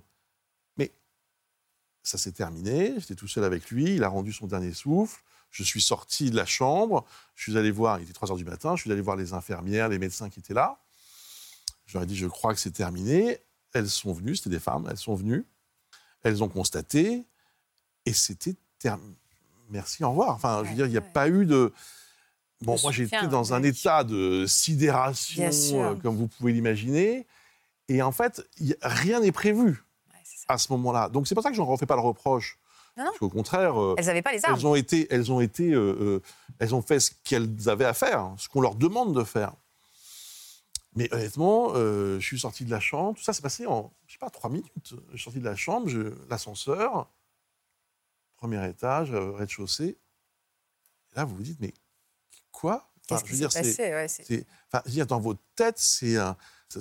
Ça 2.08 2.16
s'est 2.16 2.32
terminé, 2.32 2.94
j'étais 2.96 3.14
tout 3.14 3.28
seul 3.28 3.44
avec 3.44 3.70
lui, 3.70 3.96
il 3.96 4.02
a 4.02 4.08
rendu 4.08 4.32
son 4.32 4.46
dernier 4.46 4.72
souffle. 4.72 5.20
Je 5.50 5.62
suis 5.62 5.82
sorti 5.82 6.30
de 6.30 6.36
la 6.36 6.46
chambre, 6.46 7.04
je 7.34 7.42
suis 7.42 7.58
allé 7.58 7.70
voir, 7.70 8.00
il 8.00 8.04
était 8.04 8.14
3 8.14 8.30
heures 8.30 8.38
du 8.38 8.46
matin, 8.46 8.76
je 8.76 8.80
suis 8.80 8.90
allé 8.90 9.02
voir 9.02 9.14
les 9.14 9.34
infirmières, 9.34 9.90
les 9.90 9.98
médecins 9.98 10.30
qui 10.30 10.40
étaient 10.40 10.54
là. 10.54 10.78
Je 11.84 11.92
leur 11.92 12.04
ai 12.04 12.06
dit, 12.06 12.16
je 12.16 12.26
crois 12.26 12.54
que 12.54 12.60
c'est 12.60 12.70
terminé. 12.70 13.40
Elles 13.74 13.90
sont 13.90 14.14
venues, 14.14 14.36
c'était 14.36 14.48
des 14.48 14.58
femmes, 14.58 14.88
elles 14.90 14.96
sont 14.96 15.14
venues, 15.16 15.44
elles 16.22 16.42
ont 16.42 16.48
constaté, 16.48 17.26
et 18.06 18.14
c'était 18.14 18.56
terminé. 18.78 19.14
Merci, 19.68 20.02
au 20.02 20.08
revoir. 20.08 20.30
Enfin, 20.30 20.62
je 20.64 20.70
veux 20.70 20.76
dire, 20.76 20.86
il 20.86 20.92
n'y 20.92 20.96
a 20.96 21.02
pas 21.02 21.28
eu 21.28 21.44
de. 21.44 21.74
Bon, 22.62 22.78
moi, 22.82 22.90
j'étais 22.90 23.28
dans 23.28 23.52
un 23.52 23.62
état 23.62 24.02
de 24.02 24.46
sidération, 24.46 25.44
euh, 25.84 25.94
comme 25.94 26.16
vous 26.16 26.28
pouvez 26.28 26.54
l'imaginer. 26.54 27.26
Et 27.88 28.00
en 28.00 28.12
fait, 28.12 28.48
rien 28.80 29.20
n'est 29.20 29.30
prévu 29.30 29.84
à 30.48 30.58
ce 30.58 30.72
moment-là. 30.72 31.08
Donc, 31.08 31.28
c'est 31.28 31.34
pour 31.34 31.44
ça 31.44 31.50
que 31.50 31.56
je 31.56 31.60
n'en 31.60 31.66
refais 31.66 31.86
pas 31.86 31.94
le 31.96 32.02
reproche. 32.02 32.58
Non, 32.96 33.04
Parce 33.04 33.18
qu'au 33.18 33.28
contraire, 33.28 33.80
euh, 33.80 33.94
elles 33.96 34.06
n'avaient 34.06 34.22
pas 34.22 34.32
les 34.32 34.44
armes. 34.44 34.56
Elles 34.58 34.66
ont 34.66 34.74
été, 34.74 35.06
elles 35.10 35.30
ont 35.30 35.40
été, 35.40 35.72
euh, 35.72 36.20
elles 36.58 36.74
ont 36.74 36.82
fait 36.82 36.98
ce 36.98 37.12
qu'elles 37.22 37.68
avaient 37.68 37.84
à 37.84 37.94
faire, 37.94 38.34
ce 38.38 38.48
qu'on 38.48 38.60
leur 38.60 38.74
demande 38.74 39.14
de 39.14 39.22
faire. 39.22 39.52
Mais 40.96 41.12
honnêtement, 41.14 41.74
je 41.74 42.18
suis 42.20 42.40
sorti 42.40 42.64
de 42.64 42.70
la 42.72 42.80
chambre. 42.80 43.16
Tout 43.16 43.22
ça 43.22 43.32
s'est 43.32 43.42
passé 43.42 43.66
en, 43.66 43.92
je 44.08 44.14
sais 44.14 44.18
pas, 44.18 44.30
trois 44.30 44.50
minutes. 44.50 44.94
Je 45.12 45.16
suis 45.16 45.24
sorti 45.24 45.38
de 45.38 45.44
la 45.44 45.54
chambre, 45.54 45.88
l'ascenseur, 46.28 47.08
premier 48.36 48.68
étage, 48.68 49.12
rez-de-chaussée. 49.12 49.96
Là, 51.14 51.24
vous 51.24 51.36
vous 51.36 51.42
dites, 51.42 51.60
mais 51.60 51.72
quoi? 52.50 52.88
Qu'est-ce 53.06 53.24
qui 53.24 53.36
s'est 53.36 53.44
passé? 53.44 53.76
Ouais, 53.78 54.06
enfin, 54.72 54.82
dire, 54.88 55.06
Dans 55.06 55.20
votre 55.20 55.40
tête, 55.54 55.78
c'est 55.78 56.16
un, 56.16 56.36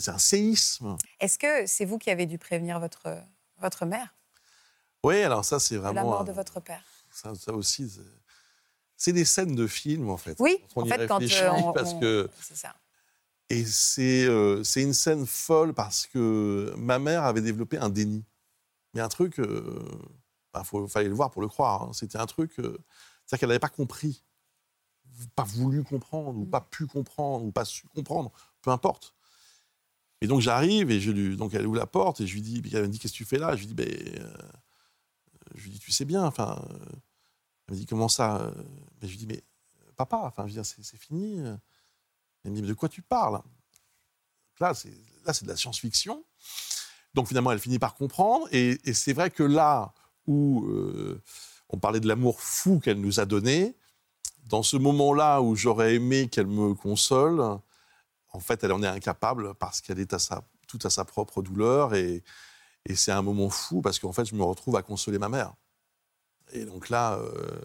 un 0.08 0.18
séisme. 0.18 0.98
Est-ce 1.20 1.38
que 1.38 1.68
c'est 1.68 1.86
vous 1.86 2.00
qui 2.00 2.10
avez 2.10 2.26
dû 2.26 2.40
prévenir 2.40 2.80
votre, 2.80 3.22
votre 3.60 3.86
mère? 3.86 4.16
Oui, 5.04 5.22
alors 5.22 5.46
ça, 5.46 5.60
c'est 5.60 5.78
vraiment... 5.78 5.94
la 5.94 6.04
mort 6.04 6.24
de 6.24 6.32
votre 6.32 6.60
père. 6.60 6.84
Ça, 7.12 7.34
ça 7.36 7.54
aussi, 7.54 7.92
c'est 8.96 9.14
des 9.14 9.26
scènes 9.26 9.56
de 9.56 9.68
film, 9.68 10.10
en 10.10 10.18
fait. 10.18 10.36
Oui, 10.40 10.64
on 10.76 10.84
en 10.84 10.86
y 10.86 10.90
fait, 10.90 11.08
quand 11.08 11.22
euh, 11.22 11.52
on, 11.52 11.74
parce 11.74 11.94
que... 11.96 12.30
C'est 12.42 12.58
ça. 12.58 12.76
Et 13.50 13.64
c'est 13.64 14.26
euh, 14.26 14.62
c'est 14.66 14.82
une 14.82 14.94
scène 14.94 15.26
folle 15.26 15.74
parce 15.74 16.06
que 16.06 16.74
ma 16.78 17.00
mère 17.00 17.24
avait 17.24 17.40
développé 17.40 17.78
un 17.78 17.88
déni. 17.88 18.26
Mais 18.94 19.00
un 19.00 19.08
truc, 19.08 19.36
il 19.38 19.46
euh, 19.46 19.90
bah, 20.54 20.64
fallait 20.90 21.08
le 21.08 21.16
voir 21.16 21.32
pour 21.32 21.42
le 21.42 21.48
croire. 21.48 21.84
Hein. 21.84 21.92
C'était 21.94 22.18
un 22.18 22.26
truc, 22.26 22.56
c'est-à-dire 22.56 23.40
qu'elle 23.40 23.48
n'avait 23.48 23.60
pas 23.60 23.70
compris 23.70 24.22
pas 25.36 25.44
voulu 25.44 25.84
comprendre, 25.84 26.40
ou 26.40 26.46
mm. 26.46 26.50
pas 26.50 26.62
pu 26.62 26.86
comprendre, 26.86 27.46
ou 27.46 27.52
pas 27.52 27.66
su 27.66 27.88
comprendre, 27.88 28.32
peu 28.62 28.72
importe. 28.72 29.16
Et 30.22 30.28
donc 30.28 30.42
j'arrive 30.42 30.90
et 30.90 31.00
je 31.00 31.12
lui, 31.12 31.38
donc 31.38 31.54
elle 31.54 31.68
ouvre 31.68 31.78
la 31.78 31.86
porte 31.86 32.22
et 32.22 32.28
je 32.28 32.34
lui 32.34 32.42
dis, 32.42 32.62
elle 32.74 32.84
me 32.84 32.88
dit 32.88 33.00
qu'est-ce 33.00 33.14
que 33.14 33.18
tu 33.18 33.26
fais 33.26 33.38
là? 33.38 33.56
Je 33.56 33.60
lui 33.60 33.68
dis, 33.68 33.74
ben, 33.76 33.88
euh, 33.88 34.38
je 35.56 35.64
lui 35.64 35.72
dis 35.72 35.80
tu 35.80 35.92
sais 35.92 36.06
bien, 36.06 36.24
enfin, 36.24 36.60
elle 37.68 37.76
me 37.76 37.80
dit 37.80 37.86
comment 37.86 38.08
ça? 38.08 38.52
Je 39.02 39.08
lui 39.08 39.18
dis 39.18 39.28
mais 39.28 39.44
papa, 39.96 40.22
enfin 40.24 40.48
c'est 40.64 40.98
fini. 40.98 41.38
Elle 42.44 42.52
me 42.52 42.56
dit 42.56 42.62
mais 42.62 42.68
de 42.68 42.74
quoi 42.74 42.90
tu 42.90 43.02
parles? 43.02 43.42
Là 44.60 44.74
c'est 44.74 44.94
là 45.26 45.34
c'est 45.34 45.46
de 45.46 45.50
la 45.50 45.58
science-fiction. 45.58 46.24
Donc 47.14 47.28
finalement 47.28 47.52
elle 47.52 47.60
finit 47.60 47.80
par 47.80 47.96
comprendre 47.96 48.48
et, 48.52 48.80
c'est 48.94 49.14
vrai 49.14 49.30
que 49.30 49.44
là 49.44 49.94
où 50.26 50.66
euh, 50.68 51.22
on 51.70 51.78
parlait 51.78 52.00
de 52.00 52.08
l'amour 52.08 52.42
fou 52.42 52.80
qu'elle 52.80 53.00
nous 53.02 53.20
a 53.20 53.26
donné, 53.26 53.76
dans 54.46 54.64
ce 54.64 54.78
moment-là 54.78 55.42
où 55.42 55.56
j'aurais 55.56 55.96
aimé 55.96 56.30
qu'elle 56.30 56.48
me 56.48 56.74
console, 56.74 57.60
en 58.38 58.40
fait, 58.40 58.64
elle 58.64 58.72
en 58.72 58.84
est 58.84 58.88
incapable 58.88 59.56
parce 59.56 59.82
qu'elle 59.82 60.00
est 60.00 60.14
à 60.14 60.20
sa, 60.20 60.44
tout 60.68 60.78
à 60.84 60.92
sa 60.92 61.04
propre 61.06 61.42
douleur. 61.42 61.96
Et, 61.96 62.24
c'est 62.94 63.12
un 63.12 63.22
moment 63.22 63.50
fou 63.50 63.82
parce 63.82 64.00
qu'en 64.00 64.14
fait, 64.14 64.24
je 64.26 64.36
me 64.36 64.44
retrouve 64.44 64.78
à 64.78 64.82
consoler 64.82 65.18
ma 65.18 65.28
mère. 65.28 65.54
Et 66.54 66.64
donc 66.64 66.88
là, 66.88 67.16
euh, 67.16 67.60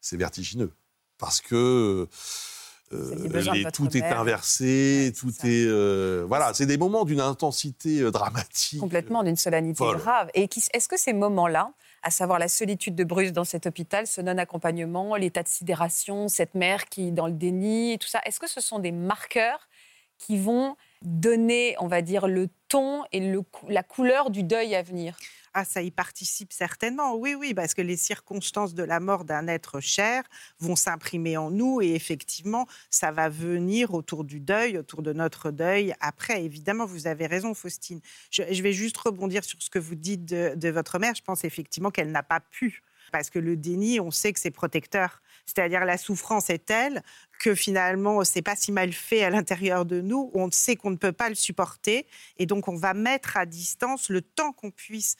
c'est 0.00 0.16
vertigineux. 0.16 0.72
Parce 1.18 1.40
que 1.40 2.06
euh, 2.92 3.70
tout 3.72 3.96
est 3.96 4.04
inversé, 4.04 5.12
tout 5.18 5.32
est. 5.42 5.66
Euh, 5.66 6.24
voilà, 6.28 6.54
c'est 6.54 6.66
des 6.66 6.78
moments 6.78 7.04
d'une 7.04 7.20
intensité 7.20 8.08
dramatique. 8.12 8.78
Complètement, 8.78 9.24
d'une 9.24 9.36
solennité 9.36 9.82
grave. 9.82 10.30
Et 10.34 10.48
est-ce 10.72 10.86
que 10.86 10.96
ces 10.96 11.14
moments-là, 11.14 11.72
à 12.04 12.10
savoir 12.10 12.38
la 12.38 12.46
solitude 12.46 12.94
de 12.94 13.02
Bruce 13.02 13.32
dans 13.32 13.44
cet 13.44 13.66
hôpital, 13.66 14.06
ce 14.06 14.20
non-accompagnement, 14.20 15.16
l'état 15.16 15.42
de 15.42 15.48
sidération, 15.48 16.28
cette 16.28 16.54
mère 16.54 16.84
qui 16.84 17.08
est 17.08 17.12
dans 17.12 17.26
le 17.26 17.32
déni, 17.32 17.98
tout 17.98 18.08
ça, 18.08 18.20
est-ce 18.24 18.38
que 18.38 18.48
ce 18.48 18.60
sont 18.60 18.78
des 18.78 18.92
marqueurs 18.92 19.68
qui 20.20 20.36
vont 20.38 20.76
donner, 21.02 21.74
on 21.80 21.88
va 21.88 22.02
dire, 22.02 22.28
le 22.28 22.48
ton 22.68 23.04
et 23.10 23.34
la 23.68 23.82
couleur 23.82 24.30
du 24.30 24.44
deuil 24.44 24.74
à 24.74 24.82
venir 24.82 25.16
ah, 25.52 25.64
ça 25.64 25.82
y 25.82 25.90
participe 25.90 26.52
certainement, 26.52 27.16
oui, 27.16 27.34
oui, 27.34 27.54
parce 27.54 27.74
que 27.74 27.82
les 27.82 27.96
circonstances 27.96 28.72
de 28.72 28.84
la 28.84 29.00
mort 29.00 29.24
d'un 29.24 29.48
être 29.48 29.80
cher 29.80 30.22
vont 30.60 30.76
s'imprimer 30.76 31.36
en 31.36 31.50
nous 31.50 31.82
et 31.82 31.96
effectivement, 31.96 32.68
ça 32.88 33.10
va 33.10 33.28
venir 33.28 33.92
autour 33.92 34.22
du 34.22 34.38
deuil, 34.38 34.78
autour 34.78 35.02
de 35.02 35.12
notre 35.12 35.50
deuil. 35.50 35.92
Après, 35.98 36.44
évidemment, 36.44 36.86
vous 36.86 37.08
avez 37.08 37.26
raison, 37.26 37.52
Faustine. 37.52 38.00
Je, 38.30 38.62
vais 38.62 38.72
juste 38.72 38.96
rebondir 38.96 39.42
sur 39.42 39.60
ce 39.60 39.70
que 39.70 39.80
vous 39.80 39.96
dites 39.96 40.24
de 40.24 40.68
votre 40.68 41.00
mère. 41.00 41.16
Je 41.16 41.22
pense 41.22 41.42
effectivement 41.42 41.90
qu'elle 41.90 42.12
n'a 42.12 42.22
pas 42.22 42.38
pu 42.38 42.84
parce 43.10 43.30
que 43.30 43.38
le 43.38 43.56
déni, 43.56 44.00
on 44.00 44.10
sait 44.10 44.32
que 44.32 44.40
c'est 44.40 44.50
protecteur. 44.50 45.20
C'est-à-dire 45.50 45.84
la 45.84 45.98
souffrance 45.98 46.50
est 46.50 46.64
telle 46.64 47.02
que 47.40 47.54
finalement, 47.54 48.22
c'est 48.24 48.42
pas 48.42 48.56
si 48.56 48.70
mal 48.72 48.92
fait 48.92 49.24
à 49.24 49.30
l'intérieur 49.30 49.84
de 49.84 50.00
nous. 50.00 50.30
On 50.34 50.50
sait 50.50 50.76
qu'on 50.76 50.90
ne 50.90 50.96
peut 50.96 51.12
pas 51.12 51.28
le 51.28 51.34
supporter 51.34 52.06
et 52.38 52.46
donc 52.46 52.68
on 52.68 52.76
va 52.76 52.94
mettre 52.94 53.36
à 53.36 53.46
distance 53.46 54.10
le 54.10 54.22
temps 54.22 54.52
qu'on 54.52 54.70
puisse 54.70 55.16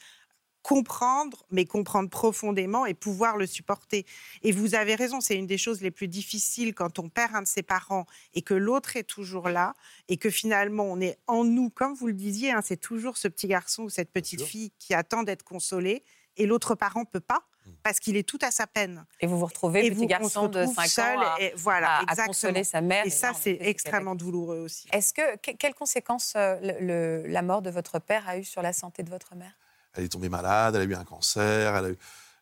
comprendre, 0.61 1.45
mais 1.49 1.65
comprendre 1.65 2.09
profondément 2.09 2.85
et 2.85 2.93
pouvoir 2.93 3.37
le 3.37 3.47
supporter. 3.47 4.05
Et 4.43 4.51
vous 4.51 4.75
avez 4.75 4.95
raison, 4.95 5.19
c'est 5.19 5.35
une 5.35 5.47
des 5.47 5.57
choses 5.57 5.81
les 5.81 5.91
plus 5.91 6.07
difficiles 6.07 6.73
quand 6.73 6.99
on 6.99 7.09
perd 7.09 7.35
un 7.35 7.41
de 7.41 7.47
ses 7.47 7.63
parents 7.63 8.05
et 8.33 8.41
que 8.41 8.53
l'autre 8.53 8.95
est 8.95 9.03
toujours 9.03 9.49
là 9.49 9.73
et 10.07 10.17
que 10.17 10.29
finalement 10.29 10.83
on 10.83 11.01
est 11.01 11.17
en 11.27 11.43
nous, 11.43 11.69
comme 11.69 11.95
vous 11.95 12.07
le 12.07 12.13
disiez, 12.13 12.51
hein, 12.51 12.61
c'est 12.63 12.79
toujours 12.79 13.17
ce 13.17 13.27
petit 13.27 13.47
garçon 13.47 13.83
ou 13.83 13.89
cette 13.89 14.11
petite 14.11 14.43
fille 14.43 14.71
qui 14.77 14.93
attend 14.93 15.23
d'être 15.23 15.43
consolé 15.43 16.03
et 16.37 16.45
l'autre 16.45 16.75
parent 16.75 17.05
peut 17.05 17.19
pas 17.19 17.43
parce 17.83 17.99
qu'il 17.99 18.15
est 18.15 18.27
tout 18.27 18.39
à 18.41 18.51
sa 18.51 18.67
peine. 18.67 19.05
Et 19.19 19.27
vous 19.27 19.37
vous 19.37 19.45
retrouvez, 19.45 19.89
petit 19.89 20.07
garçon 20.07 20.47
de 20.47 20.65
5 20.65 21.03
ans, 21.03 21.37
et, 21.39 21.53
voilà, 21.55 22.01
à, 22.07 22.15
consoler 22.27 22.63
sa 22.63 22.81
mère. 22.81 23.05
Et, 23.05 23.09
ça, 23.09 23.31
c'est 23.39 23.57
extrêmement 23.61 24.15
douloureux 24.15 24.59
aussi. 24.59 24.87
Est-ce 24.91 25.13
que, 25.13 25.37
quelles 25.37 25.73
conséquences 25.73 26.33
euh, 26.35 26.57
le, 26.79 27.27
la 27.27 27.41
mort 27.41 27.61
de 27.61 27.69
votre 27.69 27.99
père 27.99 28.27
a 28.27 28.37
eu 28.37 28.43
sur 28.43 28.61
la 28.61 28.73
santé 28.73 29.03
de 29.03 29.09
votre 29.09 29.35
mère? 29.35 29.53
Elle 29.93 30.05
est 30.05 30.09
tombée 30.09 30.29
malade, 30.29 30.75
elle 30.75 30.81
a 30.81 30.85
eu 30.85 30.95
un 30.95 31.03
cancer, 31.03 31.75
elle 31.75 31.85
a 31.85 31.89
eu... 31.89 31.97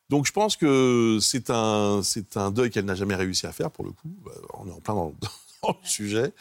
Donc 0.09 0.25
je 0.25 0.31
pense 0.31 0.57
que 0.57 1.19
c'est 1.21 1.49
un, 1.49 2.01
c'est 2.03 2.35
un 2.35 2.51
deuil 2.51 2.71
qu'elle 2.71 2.85
n'a 2.85 2.95
jamais 2.95 3.15
réussi 3.15 3.45
à 3.45 3.51
faire, 3.51 3.71
pour 3.71 3.85
le 3.85 3.91
coup. 3.91 4.11
Euh, 4.27 4.31
on 4.55 4.67
est 4.67 4.71
en 4.71 4.81
plein 4.81 4.95
dans, 4.95 5.13
le 5.63 5.73
sujet. 5.83 6.33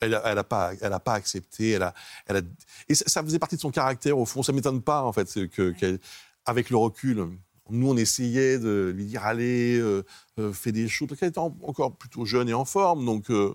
Elle 0.00 0.10
n'a 0.10 0.22
elle 0.26 0.38
a 0.38 0.44
pas, 0.44 0.72
elle 0.80 0.92
a 0.92 1.00
pas 1.00 1.14
accepté. 1.14 1.70
Elle 1.70 1.82
a, 1.82 1.94
elle 2.26 2.36
a... 2.36 2.40
Et 2.88 2.94
ça, 2.94 3.22
faisait 3.22 3.38
partie 3.38 3.56
de 3.56 3.60
son 3.60 3.70
caractère, 3.70 4.18
au 4.18 4.26
fond. 4.26 4.42
Ça 4.42 4.52
ne 4.52 4.56
m'étonne 4.56 4.82
pas, 4.82 5.02
en 5.02 5.12
fait, 5.12 5.48
que, 5.48 5.70
qu'avec 5.70 6.68
le 6.68 6.76
recul, 6.76 7.26
nous, 7.70 7.88
on 7.88 7.96
essayait 7.96 8.58
de 8.58 8.92
lui 8.94 9.06
dire 9.06 9.24
allez, 9.24 9.76
euh, 9.78 10.04
euh, 10.38 10.52
fais 10.52 10.72
des 10.72 10.88
choses, 10.88 11.08
qu'elle 11.18 11.28
était 11.28 11.38
encore 11.38 11.96
plutôt 11.96 12.24
jeune 12.24 12.48
et 12.48 12.54
en 12.54 12.64
forme, 12.64 13.04
donc. 13.04 13.30
Euh, 13.30 13.54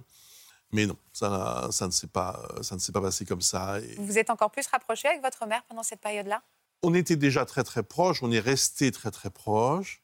mais 0.74 0.86
non, 0.86 0.98
ça, 1.12 1.68
ça 1.72 1.86
ne 1.86 1.92
s'est 1.92 2.08
pas, 2.08 2.48
ça 2.62 2.76
ne 2.76 2.80
s'est 2.80 2.94
pas 2.94 3.02
passé 3.02 3.26
comme 3.26 3.42
ça. 3.42 3.80
Vous 3.98 4.06
vous 4.06 4.18
êtes 4.18 4.30
encore 4.30 4.52
plus 4.52 4.66
rapproché 4.68 5.10
avec 5.10 5.22
votre 5.22 5.46
mère 5.46 5.64
pendant 5.68 5.84
cette 5.84 6.00
période-là? 6.00 6.44
On 6.82 6.94
était 6.94 7.18
déjà 7.18 7.46
très 7.46 7.64
très 7.64 7.84
proches, 7.84 8.24
on 8.24 8.32
est 8.32 8.40
resté 8.40 8.92
très 8.92 9.12
très 9.12 9.30
proches. 9.30 10.02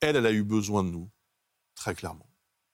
Elle, 0.00 0.16
elle 0.16 0.26
a 0.26 0.32
eu 0.32 0.42
besoin 0.42 0.84
de 0.84 0.88
nous, 0.88 1.10
très 1.74 1.94
clairement. 1.94 2.28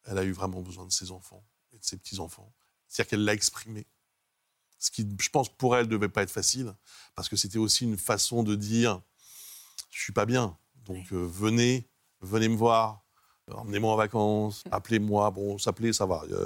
Elle 0.04 0.18
a 0.18 0.24
eu 0.24 0.32
vraiment 0.32 0.62
besoin 0.62 0.86
de 0.86 0.92
ses 0.92 1.10
enfants 1.10 1.44
et 1.72 1.78
de 1.78 1.84
ses 1.84 1.96
petits-enfants. 1.96 2.52
C'est-à-dire 2.86 3.10
qu'elle 3.10 3.24
l'a 3.24 3.34
exprimé. 3.34 3.86
Ce 4.78 4.90
qui, 4.90 5.06
je 5.20 5.28
pense, 5.28 5.48
pour 5.48 5.76
elle, 5.76 5.86
ne 5.86 5.90
devait 5.90 6.08
pas 6.08 6.22
être 6.22 6.30
facile, 6.30 6.74
parce 7.14 7.28
que 7.28 7.36
c'était 7.36 7.58
aussi 7.58 7.84
une 7.84 7.98
façon 7.98 8.42
de 8.42 8.54
dire 8.54 9.02
je 10.00 10.04
suis 10.04 10.12
pas 10.14 10.24
bien. 10.24 10.56
Donc 10.86 11.12
euh, 11.12 11.28
venez, 11.30 11.86
venez 12.22 12.48
me 12.48 12.56
voir. 12.56 13.04
Emmenez-moi 13.52 13.92
en 13.92 13.96
vacances, 13.96 14.62
appelez-moi. 14.70 15.30
Bon, 15.32 15.58
s'appeler, 15.58 15.92
ça 15.92 16.06
va. 16.06 16.22
Il 16.28 16.32
n'y 16.32 16.36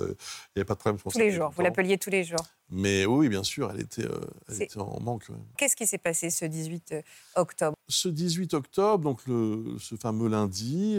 avait 0.57 0.65
pas 0.65 0.75
de 0.75 0.79
problème. 0.79 1.01
Tous 1.01 1.19
les 1.19 1.31
jours, 1.31 1.51
vous 1.51 1.63
l'appeliez 1.63 1.99
tous 1.99 2.11
les 2.11 2.25
jours. 2.25 2.45
Mais 2.71 3.05
oui, 3.05 3.29
bien 3.29 3.43
sûr, 3.43 3.71
elle 3.71 3.83
était, 3.83 4.07
euh, 4.07 4.21
elle 4.49 4.63
était 4.63 4.79
en 4.79 4.99
manque. 5.01 5.27
Qu'est-ce 5.59 5.77
qui 5.77 5.87
s'est 5.87 5.99
passé 5.99 6.31
ce 6.31 6.47
18 6.47 6.93
euh, 6.93 7.03
octobre? 7.37 7.77
Ce 7.89 8.09
18 8.09 8.55
octobre, 8.55 9.05
donc 9.05 9.21
le, 9.27 9.77
ce 9.79 9.97
fameux 9.97 10.29
lundi, 10.29 10.99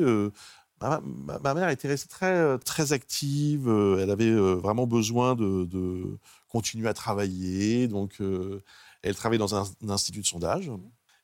ma, 0.79 1.53
mère 1.55 1.69
était 1.69 1.87
restée 1.87 2.07
très, 2.07 2.59
très 2.59 2.93
active. 2.93 3.67
elle 3.99 4.11
avait 4.11 4.31
vraiment 4.31 4.85
besoin 4.85 5.33
de, 5.33 5.65
de, 5.65 6.19
continuer 6.49 6.87
à 6.87 6.93
travailler. 6.93 7.87
Donc, 7.87 8.21
elle 9.01 9.15
travaillait 9.15 9.39
dans 9.39 9.55
un, 9.55 9.63
un 9.83 9.89
institut 9.89 10.21
de 10.21 10.27
sondage. 10.27 10.69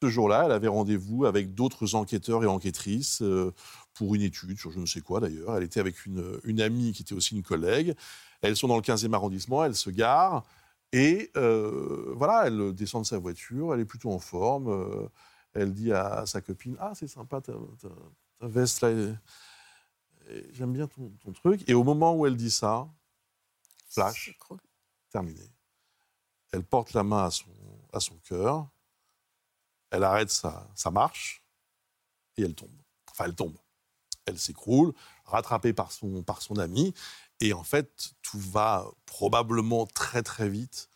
Ce 0.01 0.09
jour-là, 0.09 0.45
elle 0.45 0.51
avait 0.51 0.67
rendez-vous 0.67 1.25
avec 1.25 1.53
d'autres 1.53 1.93
enquêteurs 1.93 2.43
et 2.43 2.47
enquêtrices 2.47 3.21
euh, 3.21 3.53
pour 3.93 4.15
une 4.15 4.23
étude 4.23 4.57
sur 4.57 4.71
je 4.71 4.79
ne 4.79 4.87
sais 4.87 5.01
quoi 5.01 5.19
d'ailleurs. 5.19 5.55
Elle 5.55 5.63
était 5.63 5.79
avec 5.79 6.07
une, 6.07 6.59
amie 6.59 6.91
qui 6.91 7.03
était 7.03 7.13
aussi 7.13 7.35
une 7.35 7.43
collègue. 7.43 7.93
Elles 8.41 8.55
sont 8.57 8.67
dans 8.67 8.77
le 8.77 8.81
15e 8.81 9.13
arrondissement, 9.13 9.63
elles 9.63 9.75
se 9.75 9.91
garent 9.91 10.43
et 10.91 11.29
euh, 11.37 12.13
voilà, 12.15 12.47
elle 12.47 12.73
descend 12.73 13.03
de 13.03 13.07
sa 13.07 13.19
voiture, 13.19 13.75
elle 13.75 13.79
est 13.79 13.85
plutôt 13.85 14.11
en 14.11 14.17
forme. 14.17 14.69
Euh, 14.69 15.07
elle 15.53 15.71
dit 15.71 15.93
à, 15.93 16.25
sa 16.25 16.41
copine 16.41 16.75
Ah, 16.79 16.93
c'est 16.95 17.07
sympa 17.07 17.39
ta, 17.39 17.53
veste 18.41 18.81
là. 18.81 19.13
J'aime 20.51 20.73
bien 20.73 20.87
ton, 20.87 21.31
truc. 21.31 21.63
Et 21.67 21.75
au 21.75 21.83
moment 21.83 22.15
où 22.15 22.25
elle 22.25 22.37
dit 22.37 22.49
ça, 22.49 22.87
flash, 23.87 24.35
terminé. 25.11 25.43
Elle 26.51 26.63
porte 26.63 26.93
la 26.93 27.03
main 27.03 27.25
à 27.25 27.29
son, 27.29 27.51
à 27.93 27.99
son 27.99 28.15
cœur 28.27 28.67
elle 29.91 30.03
arrête 30.03 30.31
sa, 30.31 30.91
marche 30.91 31.43
et 32.37 32.43
elle 32.43 32.55
tombe. 32.55 32.71
Enfin, 33.11 33.25
elle 33.25 33.35
tombe. 33.35 33.55
Elle 34.25 34.39
s'écroule, 34.39 34.93
rattrapée 35.25 35.73
par 35.73 35.91
son, 35.91 36.23
par 36.23 36.41
son 36.41 36.57
ami. 36.57 36.93
Et 37.41 37.53
en 37.53 37.63
fait, 37.63 38.13
tout 38.21 38.39
va 38.39 38.85
probablement 39.05 39.85
très 39.85 40.23
très 40.23 40.47
vite, 40.47 40.89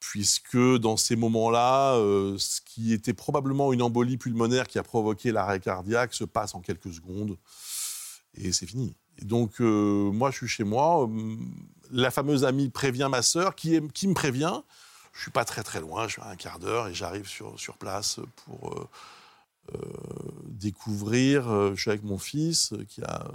puisque 0.00 0.58
dans 0.78 0.96
ces 0.96 1.16
moments-là, 1.16 1.94
euh, 1.94 2.36
ce 2.38 2.60
qui 2.60 2.92
était 2.92 3.14
probablement 3.14 3.72
une 3.72 3.82
embolie 3.82 4.16
pulmonaire 4.16 4.66
qui 4.66 4.78
a 4.78 4.82
provoqué 4.82 5.30
l'arrêt 5.32 5.60
cardiaque 5.60 6.14
se 6.14 6.24
passe 6.24 6.54
en 6.54 6.60
quelques 6.60 6.92
secondes, 6.92 7.38
et 8.34 8.52
c'est 8.52 8.66
fini. 8.66 8.96
Et 9.18 9.24
donc, 9.24 9.60
euh, 9.60 10.10
moi, 10.10 10.30
je 10.30 10.38
suis 10.38 10.48
chez 10.48 10.64
moi. 10.64 11.06
Euh, 11.06 11.36
la 11.90 12.10
fameuse 12.10 12.44
amie 12.44 12.68
prévient 12.68 13.08
ma 13.10 13.22
sœur, 13.22 13.54
qui, 13.54 13.80
qui 13.88 14.08
me 14.08 14.14
prévient 14.14 14.62
je 15.12 15.22
suis 15.22 15.30
pas 15.30 15.44
très 15.44 15.62
très 15.62 15.80
loin, 15.80 16.06
je 16.06 16.12
suis 16.12 16.22
à 16.22 16.28
un 16.28 16.36
quart 16.36 16.58
d'heure 16.58 16.88
et 16.88 16.94
j'arrive 16.94 17.26
sur, 17.26 17.58
sur 17.58 17.76
place 17.76 18.20
pour 18.44 18.72
euh, 18.72 18.88
euh, 19.74 19.78
découvrir. 20.46 21.50
Euh, 21.50 21.74
je 21.74 21.80
suis 21.80 21.90
avec 21.90 22.04
mon 22.04 22.18
fils 22.18 22.72
qui 22.88 23.02
a 23.02 23.30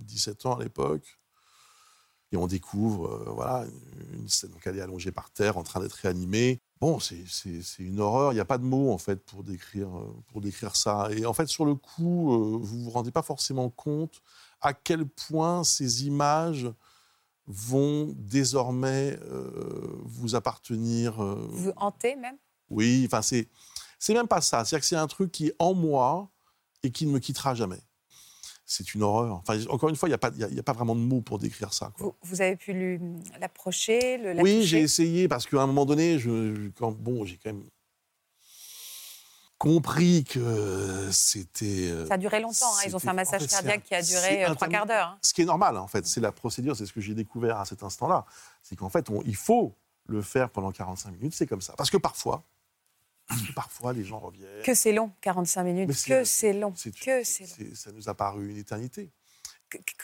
17 0.00 0.46
ans 0.46 0.56
à 0.56 0.62
l'époque. 0.62 1.18
Et 2.34 2.36
on 2.38 2.46
découvre, 2.46 3.30
voilà, 3.34 3.66
une 4.14 4.26
scène. 4.26 4.50
Donc 4.52 4.66
elle 4.66 4.78
est 4.78 4.80
allongée 4.80 5.12
par 5.12 5.30
terre, 5.30 5.58
en 5.58 5.62
train 5.62 5.80
d'être 5.80 5.92
réanimée. 5.92 6.62
Bon, 6.80 6.98
c'est 6.98 7.26
une 7.78 8.00
horreur. 8.00 8.32
Il 8.32 8.36
n'y 8.36 8.40
a 8.40 8.46
pas 8.46 8.56
de 8.56 8.64
mots 8.64 8.90
en 8.90 8.96
fait 8.96 9.16
pour 9.16 9.44
décrire, 9.44 9.90
pour 10.28 10.40
décrire 10.40 10.74
ça. 10.74 11.10
Et 11.12 11.26
en 11.26 11.34
fait, 11.34 11.46
sur 11.46 11.66
le 11.66 11.74
coup, 11.74 12.58
vous 12.58 12.84
vous 12.84 12.90
rendez 12.90 13.10
pas 13.10 13.20
forcément 13.20 13.68
compte 13.68 14.22
à 14.62 14.72
quel 14.72 15.04
point 15.04 15.62
ces 15.62 16.06
images 16.06 16.72
vont 17.52 18.14
désormais 18.16 19.18
euh, 19.22 20.00
vous 20.04 20.34
appartenir. 20.34 21.22
Euh, 21.22 21.46
vous 21.50 21.72
hanter 21.76 22.16
même? 22.16 22.36
Oui, 22.70 23.04
enfin 23.06 23.22
c'est 23.22 23.48
c'est 23.98 24.14
même 24.14 24.26
pas 24.26 24.40
ça. 24.40 24.64
C'est-à-dire 24.64 24.80
que 24.80 24.86
c'est 24.86 24.96
un 24.96 25.06
truc 25.06 25.30
qui 25.30 25.48
est 25.48 25.54
en 25.58 25.74
moi 25.74 26.30
et 26.82 26.90
qui 26.90 27.06
ne 27.06 27.12
me 27.12 27.18
quittera 27.18 27.54
jamais. 27.54 27.80
c'est 28.64 28.94
une 28.94 29.02
horreur. 29.02 29.34
Enfin, 29.36 29.58
encore 29.68 29.90
une 29.90 29.96
fois, 29.96 30.08
il 30.08 30.10
n'y 30.10 30.14
a, 30.14 30.18
pas, 30.18 30.28
a, 30.28 30.58
a 30.58 30.62
pas 30.62 30.72
vraiment 30.72 30.96
de 30.96 31.00
mots 31.00 31.20
pour 31.20 31.38
décrire 31.38 31.72
ça. 31.72 31.92
Vous, 32.22 32.40
avez 32.40 32.56
pu 32.56 32.98
l'approcher 33.38 34.16
le, 34.18 34.40
Oui, 34.40 34.62
j'ai 34.62 34.80
essayé 34.80 35.28
parce 35.28 35.46
qu'à 35.46 35.62
un 35.62 35.66
moment 35.66 35.84
donné, 35.84 36.18
je, 36.18 36.70
quand, 36.70 36.92
bon, 36.92 37.24
j'ai 37.24 37.36
quand 37.36 37.52
même 37.52 37.64
compris 39.62 40.24
que 40.24 41.08
c'était. 41.12 41.88
Euh, 41.88 42.06
ça 42.06 42.14
a 42.14 42.18
duré 42.18 42.40
longtemps. 42.40 42.74
Hein. 42.74 42.82
Ils 42.84 42.96
ont 42.96 42.98
fait 42.98 43.08
un 43.08 43.12
massage 43.12 43.46
cardiaque 43.46 43.84
qui 43.84 43.94
a 43.94 44.02
duré 44.02 44.44
euh, 44.44 44.54
trois 44.54 44.66
quarts 44.66 44.86
d'heure. 44.86 45.06
Hein. 45.06 45.18
Ce 45.22 45.32
qui 45.32 45.42
est 45.42 45.44
normal, 45.44 45.76
en 45.76 45.86
fait. 45.86 46.04
C'est 46.04 46.20
la 46.20 46.32
procédure, 46.32 46.76
c'est 46.76 46.84
ce 46.84 46.92
que 46.92 47.00
j'ai 47.00 47.14
découvert 47.14 47.58
à 47.58 47.64
cet 47.64 47.84
instant-là. 47.84 48.26
C'est 48.64 48.74
qu'en 48.74 48.88
fait, 48.88 49.06
il 49.24 49.36
faut 49.36 49.76
le 50.06 50.20
faire 50.20 50.50
pendant 50.50 50.72
45 50.72 51.12
minutes. 51.12 51.34
C'est 51.34 51.46
comme 51.46 51.60
ça. 51.60 51.74
Parce 51.76 51.90
que 51.90 51.96
parfois, 51.96 52.42
parfois, 53.54 53.92
les 53.92 54.02
gens 54.02 54.18
reviennent. 54.18 54.62
Que 54.64 54.74
c'est 54.74 54.92
long, 54.92 55.12
45 55.20 55.62
minutes. 55.62 56.04
que 56.06 56.24
c'est 56.24 56.52
long. 56.52 56.72
Que 56.72 57.22
c'est 57.22 57.46
long. 57.60 57.74
Ça 57.74 57.92
nous 57.92 58.08
a 58.08 58.14
paru 58.14 58.50
une 58.50 58.56
éternité. 58.56 59.12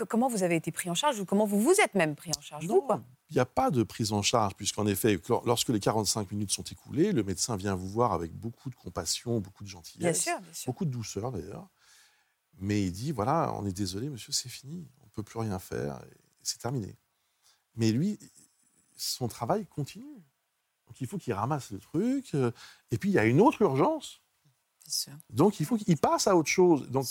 comment 0.09 0.29
vous 0.29 0.45
avez 0.45 0.55
été 0.55 0.71
pris 0.71 0.89
en 0.89 0.95
charge 0.95 1.19
ou 1.19 1.25
comment 1.25 1.47
vous 1.47 1.61
vous 1.61 1.75
êtes 1.83 1.97
même 1.97 2.15
pris 2.15 2.31
en 2.39 2.41
charge 2.41 2.65
Non, 2.65 2.87
il 3.31 3.35
n'y 3.35 3.41
a 3.41 3.47
pas 3.47 3.71
de 3.71 3.83
prise 3.83 4.13
en 4.13 4.23
charge, 4.23 4.55
puisqu'en 4.55 4.87
effet, 4.87 5.21
lorsque 5.45 5.69
les 5.69 5.81
45 5.81 6.31
minutes 6.33 6.51
sont 6.51 6.63
écoulées, 6.63 7.13
le 7.13 7.23
médecin 7.23 7.57
vient 7.57 7.75
vous 7.75 7.89
voir 7.89 8.13
avec 8.13 8.33
beaucoup 8.33 8.71
de 8.71 8.75
compassion, 8.75 9.41
beaucoup 9.41 9.65
de 9.65 9.69
gentillesse, 9.69 10.29
beaucoup 10.67 10.87
de 10.87 10.91
douceur 10.91 11.31
d'ailleurs. 11.31 11.69
Mais 12.61 12.83
il 12.83 12.93
dit 12.93 13.13
voilà, 13.13 13.53
on 13.55 13.67
est 13.67 13.73
désolé, 13.73 14.09
monsieur, 14.09 14.33
c'est 14.33 14.49
fini, 14.49 14.89
on 15.03 15.07
ne 15.07 15.11
peut 15.11 15.23
plus 15.23 15.39
rien 15.39 15.59
faire, 15.59 16.03
c'est 16.43 16.59
terminé. 16.59 16.97
Mais 17.77 17.93
lui, 17.93 18.19
son 18.97 19.29
travail 19.29 19.67
continue. 19.67 20.23
Donc 20.87 21.01
il 21.01 21.07
faut 21.07 21.19
qu'il 21.19 21.33
ramasse 21.35 21.71
le 21.71 21.79
truc. 21.79 22.35
Euh, 22.35 22.51
et 22.91 22.99
puis 22.99 23.11
il 23.11 23.13
y 23.13 23.19
a 23.19 23.25
une 23.25 23.41
autre 23.41 23.63
urgence. 23.63 24.21
Donc 25.29 25.61
il 25.61 25.67
faut 25.67 25.77
qu'il 25.77 25.99
passe 25.99 26.27
à 26.27 26.37
autre 26.37 26.49
chose. 26.49 26.89
Donc 26.89 27.07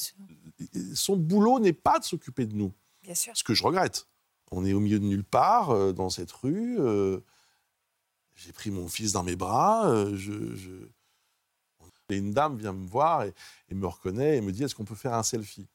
son 0.95 1.15
boulot 1.15 1.59
n'est 1.59 1.73
pas 1.73 1.99
de 1.99 2.03
s'occuper 2.03 2.45
de 2.45 2.55
nous. 2.55 2.73
Bien 3.03 3.15
sûr. 3.15 3.33
Ce 3.35 3.43
que 3.43 3.53
je 3.53 3.63
regrette. 3.63 4.07
On 4.51 4.65
est 4.65 4.73
au 4.73 4.79
milieu 4.79 4.99
de 4.99 5.05
nulle 5.05 5.23
part, 5.23 5.71
euh, 5.71 5.91
dans 5.91 6.09
cette 6.09 6.31
rue. 6.31 6.77
Euh, 6.79 7.19
j'ai 8.35 8.51
pris 8.51 8.71
mon 8.71 8.87
fils 8.87 9.11
dans 9.11 9.23
mes 9.23 9.35
bras. 9.35 9.89
Euh, 9.89 10.15
je, 10.15 10.31
Et 12.09 12.17
une 12.17 12.31
dame 12.31 12.57
vient 12.57 12.73
me 12.73 12.87
voir 12.87 13.23
et, 13.23 13.33
me 13.71 13.87
reconnaît 13.87 14.37
et 14.37 14.41
me 14.41 14.51
dit 14.51 14.63
Est-ce 14.63 14.75
qu'on 14.75 14.85
peut 14.85 14.95
faire 14.95 15.13
un 15.13 15.23
selfie? 15.23 15.67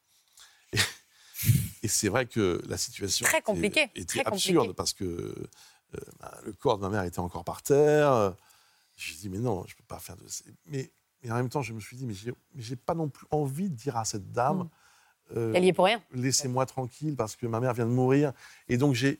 Et, 1.83 1.89
c'est 1.89 2.09
vrai 2.09 2.27
que 2.27 2.63
la 2.69 2.79
situation 2.79 3.25
très 3.27 3.43
compliquée, 3.43 3.91
était, 3.97 4.23
très 4.23 4.25
absurde 4.25 4.73
parce 4.73 4.93
que 4.93 5.35
bah, 6.21 6.39
le 6.45 6.53
corps 6.53 6.79
de 6.79 6.83
ma 6.83 6.89
mère 6.89 7.03
était 7.03 7.19
encore 7.19 7.45
par 7.45 7.63
terre. 7.63 8.35
J'ai 8.97 9.17
dit 9.17 9.29
Mais 9.29 9.39
non, 9.41 9.65
je 9.67 9.75
ne 9.75 9.77
peux 9.79 9.85
pas 9.89 9.99
faire 9.99 10.17
de. 10.17 10.25
Mais, 10.67 10.93
mais 11.23 11.31
en 11.31 11.35
même 11.35 11.49
temps, 11.49 11.63
je 11.63 11.75
me 11.75 11.81
suis 11.81 11.97
dit 11.97 12.07
Mais 12.07 12.15
j'ai 12.57 12.77
pas 12.77 12.95
non 12.95 13.09
plus 13.09 13.27
envie 13.31 13.69
de 13.69 13.75
dire 13.75 13.97
à 13.97 14.05
cette 14.05 14.31
dame. 14.31 14.59
Mm. 14.59 14.71
Euh, 15.37 15.53
Elle 15.55 15.65
y 15.65 15.69
est 15.69 15.73
pour 15.73 15.85
rien. 15.87 16.03
Laissez-moi 16.13 16.67
tranquille 16.67 17.15
parce 17.17 17.37
que 17.37 17.47
ma 17.47 17.61
mère 17.61 17.75
vient 17.75 17.87
de 17.87 17.91
mourir. 17.91 18.33
Et 18.69 18.77
donc, 18.77 18.95
j'ai. 18.95 19.19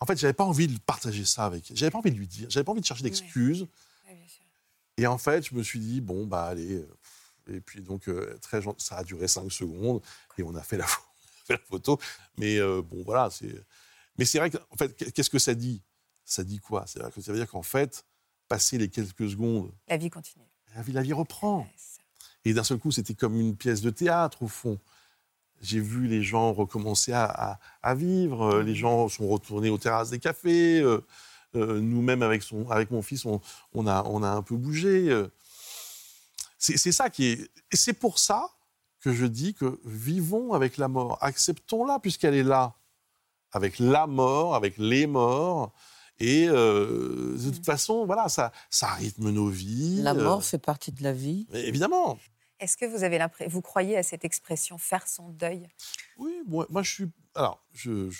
En 0.00 0.06
fait, 0.06 0.18
j'avais 0.18 0.32
pas 0.32 0.44
envie 0.44 0.66
de 0.66 0.78
partager 0.80 1.24
ça 1.24 1.44
avec. 1.44 1.70
J'avais 1.74 1.90
pas 1.90 1.98
envie 1.98 2.10
de 2.10 2.16
lui 2.18 2.26
dire. 2.26 2.48
J'avais 2.50 2.64
pas 2.64 2.72
envie 2.72 2.80
de 2.80 2.86
chercher 2.86 3.02
d'excuses. 3.02 3.66
et 4.96 5.06
en 5.06 5.18
fait, 5.18 5.46
je 5.48 5.54
me 5.54 5.62
suis 5.62 5.78
dit, 5.78 6.00
bon, 6.00 6.26
bah, 6.26 6.44
allez. 6.44 6.74
Euh, 6.74 6.88
et 7.48 7.60
puis, 7.60 7.80
donc, 7.82 8.08
euh, 8.08 8.38
très 8.40 8.60
ça 8.78 8.96
a 8.96 9.04
duré 9.04 9.28
cinq 9.28 9.50
secondes. 9.52 10.02
Et 10.38 10.42
on 10.42 10.54
a 10.54 10.62
fait 10.62 10.76
la, 10.76 10.86
fait 11.46 11.54
la 11.54 11.58
photo. 11.58 11.98
Mais 12.38 12.58
bon, 12.60 13.02
voilà. 13.04 13.30
c'est. 13.30 13.54
Mais 14.18 14.24
c'est 14.24 14.38
vrai 14.38 14.50
qu'en 14.50 14.76
fait, 14.78 14.94
qu'est-ce 15.12 15.30
que 15.30 15.38
ça 15.38 15.54
dit? 15.54 15.82
Ça 16.24 16.44
dit 16.44 16.58
quoi? 16.58 16.86
Ça 16.86 17.10
veut 17.26 17.36
dire 17.36 17.48
qu'en 17.48 17.62
fait, 17.62 18.04
passer 18.48 18.78
les 18.78 18.88
quelques 18.88 19.28
secondes. 19.28 19.72
La 19.88 19.96
vie 19.96 20.08
continue. 20.08 20.44
La 20.74 20.82
vie, 20.82 20.92
la 20.92 21.02
vie 21.02 21.12
reprend. 21.12 21.68
et 22.44 22.54
d'un 22.54 22.64
seul 22.64 22.78
coup, 22.78 22.90
c'était 22.90 23.14
comme 23.14 23.38
une 23.38 23.56
pièce 23.56 23.80
de 23.80 23.90
théâtre, 23.90 24.42
au 24.42 24.48
fond 24.48 24.78
j'ai 25.64 25.80
vu 25.80 26.06
les 26.06 26.22
gens 26.22 26.52
recommencer 26.52 27.12
à, 27.12 27.58
vivre, 27.94 28.60
les 28.60 28.74
gens 28.74 29.08
sont 29.08 29.28
retournés 29.28 29.70
aux 29.70 29.78
terrasses 29.78 30.10
des 30.10 30.18
cafés, 30.18 30.80
euh, 30.80 31.04
euh, 31.56 31.80
nous-mêmes 31.80 32.22
avec, 32.22 32.42
avec 32.70 32.90
mon 32.90 33.02
fils, 33.02 33.24
on, 33.24 33.86
a, 33.86 34.02
on 34.04 34.22
a 34.22 34.28
un 34.28 34.42
peu 34.42 34.56
bougé. 34.56 35.08
Euh. 35.10 35.28
C'est 36.58 36.92
ça 36.92 37.10
qui 37.10 37.26
est... 37.26 37.50
Et 37.72 37.76
c'est 37.76 37.92
pour 37.92 38.18
ça 38.18 38.48
que 39.00 39.12
je 39.12 39.26
dis 39.26 39.54
que 39.54 39.78
vivons 39.84 40.54
avec 40.54 40.78
la 40.78 40.88
mort, 40.88 41.18
acceptons-la 41.20 41.98
puisqu'elle 41.98 42.34
est 42.34 42.42
là, 42.42 42.74
avec 43.52 43.78
la 43.78 44.06
mort, 44.06 44.54
avec 44.54 44.78
les 44.78 45.06
morts. 45.06 45.72
Et 46.20 46.46
de 46.46 47.36
toute 47.42 47.60
mmh. 47.60 47.64
façon, 47.64 48.06
voilà, 48.06 48.28
ça, 48.28 48.50
ça 48.70 48.86
rythme 48.86 49.30
nos 49.30 49.48
vies. 49.48 50.00
La 50.00 50.14
mort 50.14 50.42
fait 50.42 50.58
partie 50.58 50.92
de 50.92 51.02
la 51.02 51.12
vie. 51.12 51.46
Évidemment. 51.52 52.18
Est-ce 52.60 52.76
que 52.76 52.84
vous 52.84 53.02
avez 53.02 53.18
vous 53.48 53.62
croyez 53.62 53.96
à 53.96 54.02
cette 54.02 54.24
expression 54.24 54.78
faire 54.78 55.08
son 55.08 55.28
deuil? 55.28 55.68
Oui, 56.16 56.32
moi, 56.46 56.66
moi, 56.70 56.82
je 56.82 56.90
suis. 56.90 57.10
Alors, 57.34 57.64
je, 57.72 58.10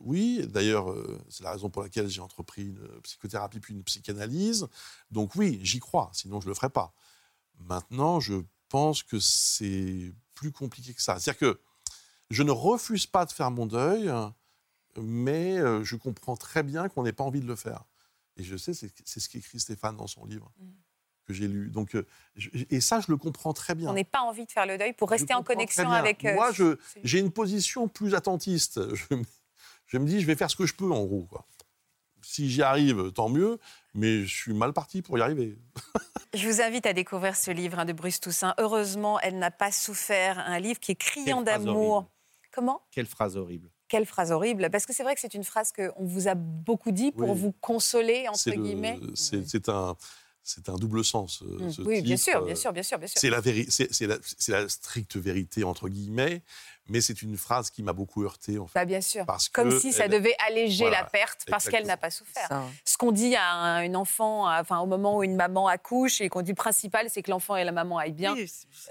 oui. 0.00 0.46
D'ailleurs, 0.48 0.90
euh, 0.90 1.20
c'est 1.28 1.44
la 1.44 1.52
raison 1.52 1.70
pour 1.70 1.82
laquelle 1.82 2.08
j'ai 2.08 2.20
entrepris 2.20 2.62
une 2.62 3.00
psychothérapie 3.02 3.60
puis 3.60 3.74
une 3.74 3.84
psychanalyse. 3.84 4.66
Donc 5.10 5.34
oui, 5.36 5.60
j'y 5.62 5.78
crois. 5.78 6.10
Sinon, 6.12 6.40
je 6.40 6.48
le 6.48 6.54
ferais 6.54 6.70
pas. 6.70 6.92
Maintenant, 7.58 8.18
je 8.18 8.42
pense 8.68 9.02
que 9.02 9.20
c'est 9.20 10.12
plus 10.34 10.52
compliqué 10.52 10.92
que 10.92 11.02
ça. 11.02 11.18
C'est-à-dire 11.18 11.38
que 11.38 11.60
je 12.30 12.42
ne 12.42 12.50
refuse 12.50 13.06
pas 13.06 13.24
de 13.24 13.32
faire 13.32 13.52
mon 13.52 13.66
deuil, 13.66 14.10
mais 15.00 15.58
euh, 15.58 15.84
je 15.84 15.94
comprends 15.94 16.36
très 16.36 16.64
bien 16.64 16.88
qu'on 16.88 17.04
n'ait 17.04 17.12
pas 17.12 17.24
envie 17.24 17.40
de 17.40 17.46
le 17.46 17.56
faire. 17.56 17.84
Et 18.36 18.42
je 18.42 18.56
sais, 18.56 18.74
c'est 18.74 19.20
ce 19.20 19.28
qu'écrit 19.28 19.60
Stéphane 19.60 19.96
dans 19.96 20.08
son 20.08 20.24
livre. 20.24 20.52
Mmh 20.58 20.66
que 21.26 21.34
j'ai 21.34 21.48
lu. 21.48 21.70
Donc, 21.70 21.94
euh, 21.94 22.06
et 22.70 22.80
ça, 22.80 23.00
je 23.00 23.10
le 23.10 23.16
comprends 23.16 23.52
très 23.52 23.74
bien. 23.74 23.90
On 23.90 23.94
n'est 23.94 24.04
pas 24.04 24.20
envie 24.20 24.46
de 24.46 24.52
faire 24.52 24.66
le 24.66 24.78
deuil 24.78 24.92
pour 24.92 25.10
rester 25.10 25.34
en 25.34 25.42
connexion 25.42 25.90
avec. 25.90 26.24
Euh, 26.24 26.34
Moi, 26.34 26.50
j'ai 27.02 27.18
une 27.18 27.32
position 27.32 27.88
plus 27.88 28.14
attentiste. 28.14 28.80
Je, 28.96 29.16
je, 29.86 29.98
me 29.98 30.06
dis, 30.06 30.20
je 30.20 30.26
vais 30.26 30.34
faire 30.34 30.50
ce 30.50 30.56
que 30.56 30.66
je 30.66 30.74
peux, 30.74 30.90
en 30.90 31.04
gros. 31.04 31.26
Quoi. 31.30 31.46
Si 32.22 32.50
j'y 32.50 32.62
arrive, 32.62 33.12
tant 33.12 33.28
mieux, 33.28 33.58
mais 33.94 34.24
je 34.24 34.34
suis 34.34 34.52
mal 34.52 34.72
parti 34.72 35.00
pour 35.00 35.16
y 35.16 35.20
arriver. 35.20 35.56
je 36.34 36.48
vous 36.48 36.60
invite 36.60 36.86
à 36.86 36.92
découvrir 36.92 37.36
ce 37.36 37.52
livre 37.52 37.78
hein, 37.78 37.84
de 37.84 37.92
Bruce 37.92 38.18
Toussaint. 38.18 38.54
Heureusement, 38.58 39.20
elle 39.20 39.38
n'a 39.38 39.52
pas 39.52 39.70
souffert. 39.70 40.40
Un 40.40 40.58
livre 40.58 40.80
qui 40.80 40.92
est 40.92 40.96
criant 40.96 41.42
d'amour. 41.42 42.10
Comment? 42.52 42.82
Quelle 42.90 43.06
phrase 43.06 43.36
horrible. 43.36 43.70
Quelle 43.88 44.06
phrase 44.06 44.32
horrible 44.32 44.68
Parce 44.70 44.86
que 44.86 44.92
c'est 44.92 45.04
vrai 45.04 45.14
que 45.14 45.20
c'est 45.20 45.34
une 45.34 45.44
phrase 45.44 45.72
qu'on 45.72 46.04
vous 46.04 46.26
a 46.26 46.34
beaucoup 46.34 46.90
dit 46.90 47.12
pour 47.12 47.34
vous 47.34 47.52
consoler, 47.52 48.26
entre 48.28 48.50
guillemets. 48.50 48.98
C'est 49.14 49.68
un 49.68 49.96
c'est 50.46 50.68
un 50.68 50.76
double 50.76 51.04
sens. 51.04 51.42
Euh, 51.42 51.58
mmh. 51.58 51.86
oui, 51.86 52.02
bien 52.02 52.16
sûr, 52.16 52.44
bien 52.44 52.54
sûr, 52.54 52.72
bien 52.72 52.84
sûr, 52.84 52.98
bien 52.98 53.08
sûr. 53.08 53.20
C'est 53.20 53.30
la, 53.30 53.42
c'est 53.68 54.52
la, 54.52 54.68
stricte 54.68 55.16
vérité 55.16 55.64
entre 55.64 55.88
guillemets, 55.88 56.40
mais 56.88 57.00
c'est 57.00 57.22
une 57.22 57.36
phrase 57.36 57.70
qui 57.70 57.82
m'a 57.82 57.92
beaucoup 57.92 58.24
heurté. 58.24 58.58
En 58.58 58.66
fait, 58.66 58.78
bah, 58.78 58.84
bien 58.84 59.00
sûr. 59.00 59.26
Parce 59.26 59.48
Comme 59.48 59.78
si 59.78 59.92
ça 59.92 60.08
devait 60.08 60.36
alléger 60.46 60.88
la 60.90 61.04
perte 61.04 61.44
parce 61.48 61.68
qu'elle 61.68 61.86
n'a 61.86 61.96
pas 61.96 62.10
souffert. 62.10 62.48
Ce 62.84 62.96
qu'on 62.96 63.12
dit 63.12 63.34
à 63.36 63.52
un, 63.52 63.94
enfant, 63.94 64.50
enfin 64.50 64.80
au 64.80 64.86
moment 64.86 65.18
où 65.18 65.22
une 65.22 65.36
maman 65.36 65.68
accouche 65.68 66.20
et 66.20 66.28
qu'on 66.28 66.42
dit 66.42 66.54
principal, 66.54 67.08
c'est 67.08 67.22
que 67.22 67.30
l'enfant 67.30 67.56
et 67.56 67.64
la 67.64 67.72
maman 67.72 67.98
aillent 67.98 68.12
bien, 68.12 68.34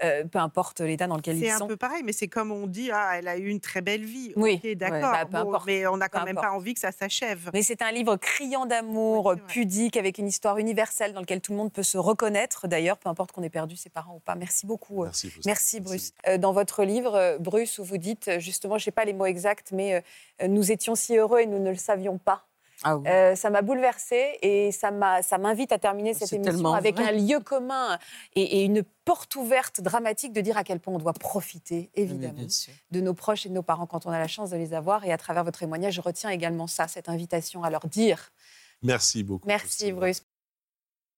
euh, 0.02 0.24
peu 0.24 0.38
importe 0.38 0.80
l'état 0.80 1.06
dans 1.06 1.16
lequel 1.16 1.36
ils 1.36 1.50
sont. 1.50 1.58
C'est 1.58 1.62
un 1.64 1.66
peu 1.66 1.76
pareil, 1.76 2.02
mais 2.04 2.12
c'est 2.12 2.28
comme 2.28 2.50
on 2.50 2.66
dit, 2.66 2.90
ah, 2.92 3.12
elle 3.18 3.28
a 3.28 3.36
eu 3.36 3.48
une 3.48 3.60
très 3.60 3.80
belle 3.80 4.04
vie. 4.04 4.32
Oui, 4.36 4.60
d'accord. 4.76 5.12
Bah, 5.30 5.44
mais 5.66 5.86
on 5.86 5.96
n'a 5.96 6.08
quand 6.08 6.24
même 6.24 6.36
pas 6.36 6.52
envie 6.52 6.74
que 6.74 6.80
ça 6.80 6.92
s'achève. 6.92 7.50
Mais 7.52 7.62
c'est 7.62 7.82
un 7.82 7.92
livre 7.92 8.16
criant 8.16 8.66
d'amour, 8.66 9.34
pudique, 9.48 9.96
avec 9.96 10.18
une 10.18 10.26
histoire 10.26 10.58
universelle 10.58 11.12
dans 11.12 11.20
laquelle 11.20 11.40
tout 11.40 11.52
le 11.52 11.58
monde 11.58 11.72
peut 11.72 11.82
se 11.82 11.98
reconnaître. 11.98 12.68
D'ailleurs, 12.68 12.98
peu 12.98 13.08
importe 13.08 13.32
qu'on 13.32 13.42
ait 13.42 13.50
perdu 13.50 13.76
ses 13.76 13.90
parents 13.90 14.16
ou 14.16 14.20
pas. 14.20 14.34
Merci 14.34 14.66
beaucoup. 14.66 15.04
Merci, 15.04 15.32
Merci 15.44 15.80
Bruce. 15.80 16.12
Euh, 16.28 16.38
dans 16.38 16.52
votre 16.52 16.84
livre, 16.84 17.36
Bruce, 17.40 17.78
vous 17.86 17.98
dites 17.98 18.28
euh, 18.28 18.38
justement, 18.38 18.78
je 18.78 18.82
ne 18.82 18.84
sais 18.86 18.90
pas 18.90 19.04
les 19.04 19.12
mots 19.12 19.26
exacts, 19.26 19.72
mais 19.72 20.02
euh, 20.42 20.48
nous 20.48 20.70
étions 20.72 20.94
si 20.94 21.16
heureux 21.16 21.40
et 21.40 21.46
nous 21.46 21.58
ne 21.58 21.70
le 21.70 21.76
savions 21.76 22.18
pas. 22.18 22.46
Ah 22.82 22.98
euh, 23.06 23.34
ça 23.34 23.48
m'a 23.48 23.62
bouleversée 23.62 24.38
et 24.42 24.70
ça 24.70 24.90
m'invite 24.90 25.72
à 25.72 25.78
terminer 25.78 26.12
cette 26.12 26.32
émission 26.32 26.74
avec 26.74 27.00
un 27.00 27.10
lieu 27.10 27.40
commun 27.40 27.98
et, 28.34 28.64
une 28.64 28.82
porte 29.04 29.34
ouverte 29.36 29.80
dramatique 29.80 30.34
de 30.34 30.42
dire 30.42 30.58
à 30.58 30.64
quel 30.64 30.80
point 30.80 30.92
on 30.92 30.98
doit 30.98 31.14
profiter, 31.14 31.90
évidemment, 31.94 32.46
de 32.90 33.00
nos 33.00 33.14
proches 33.14 33.46
et 33.46 33.48
de 33.48 33.54
nos 33.54 33.62
parents 33.62 33.86
quand 33.86 34.04
on 34.04 34.10
a 34.10 34.18
la 34.18 34.28
chance 34.28 34.50
de 34.50 34.56
les 34.56 34.74
avoir. 34.74 35.04
Et 35.04 35.12
à 35.12 35.16
travers 35.16 35.44
votre 35.44 35.60
témoignage, 35.60 35.94
je 35.94 36.00
retiens 36.02 36.28
également 36.28 36.66
ça, 36.66 36.86
cette 36.86 37.08
invitation 37.08 37.62
à 37.64 37.70
leur 37.70 37.86
dire. 37.86 38.30
Merci 38.82 39.22
beaucoup. 39.22 39.48
Merci 39.48 39.92
Bruce. 39.92 40.25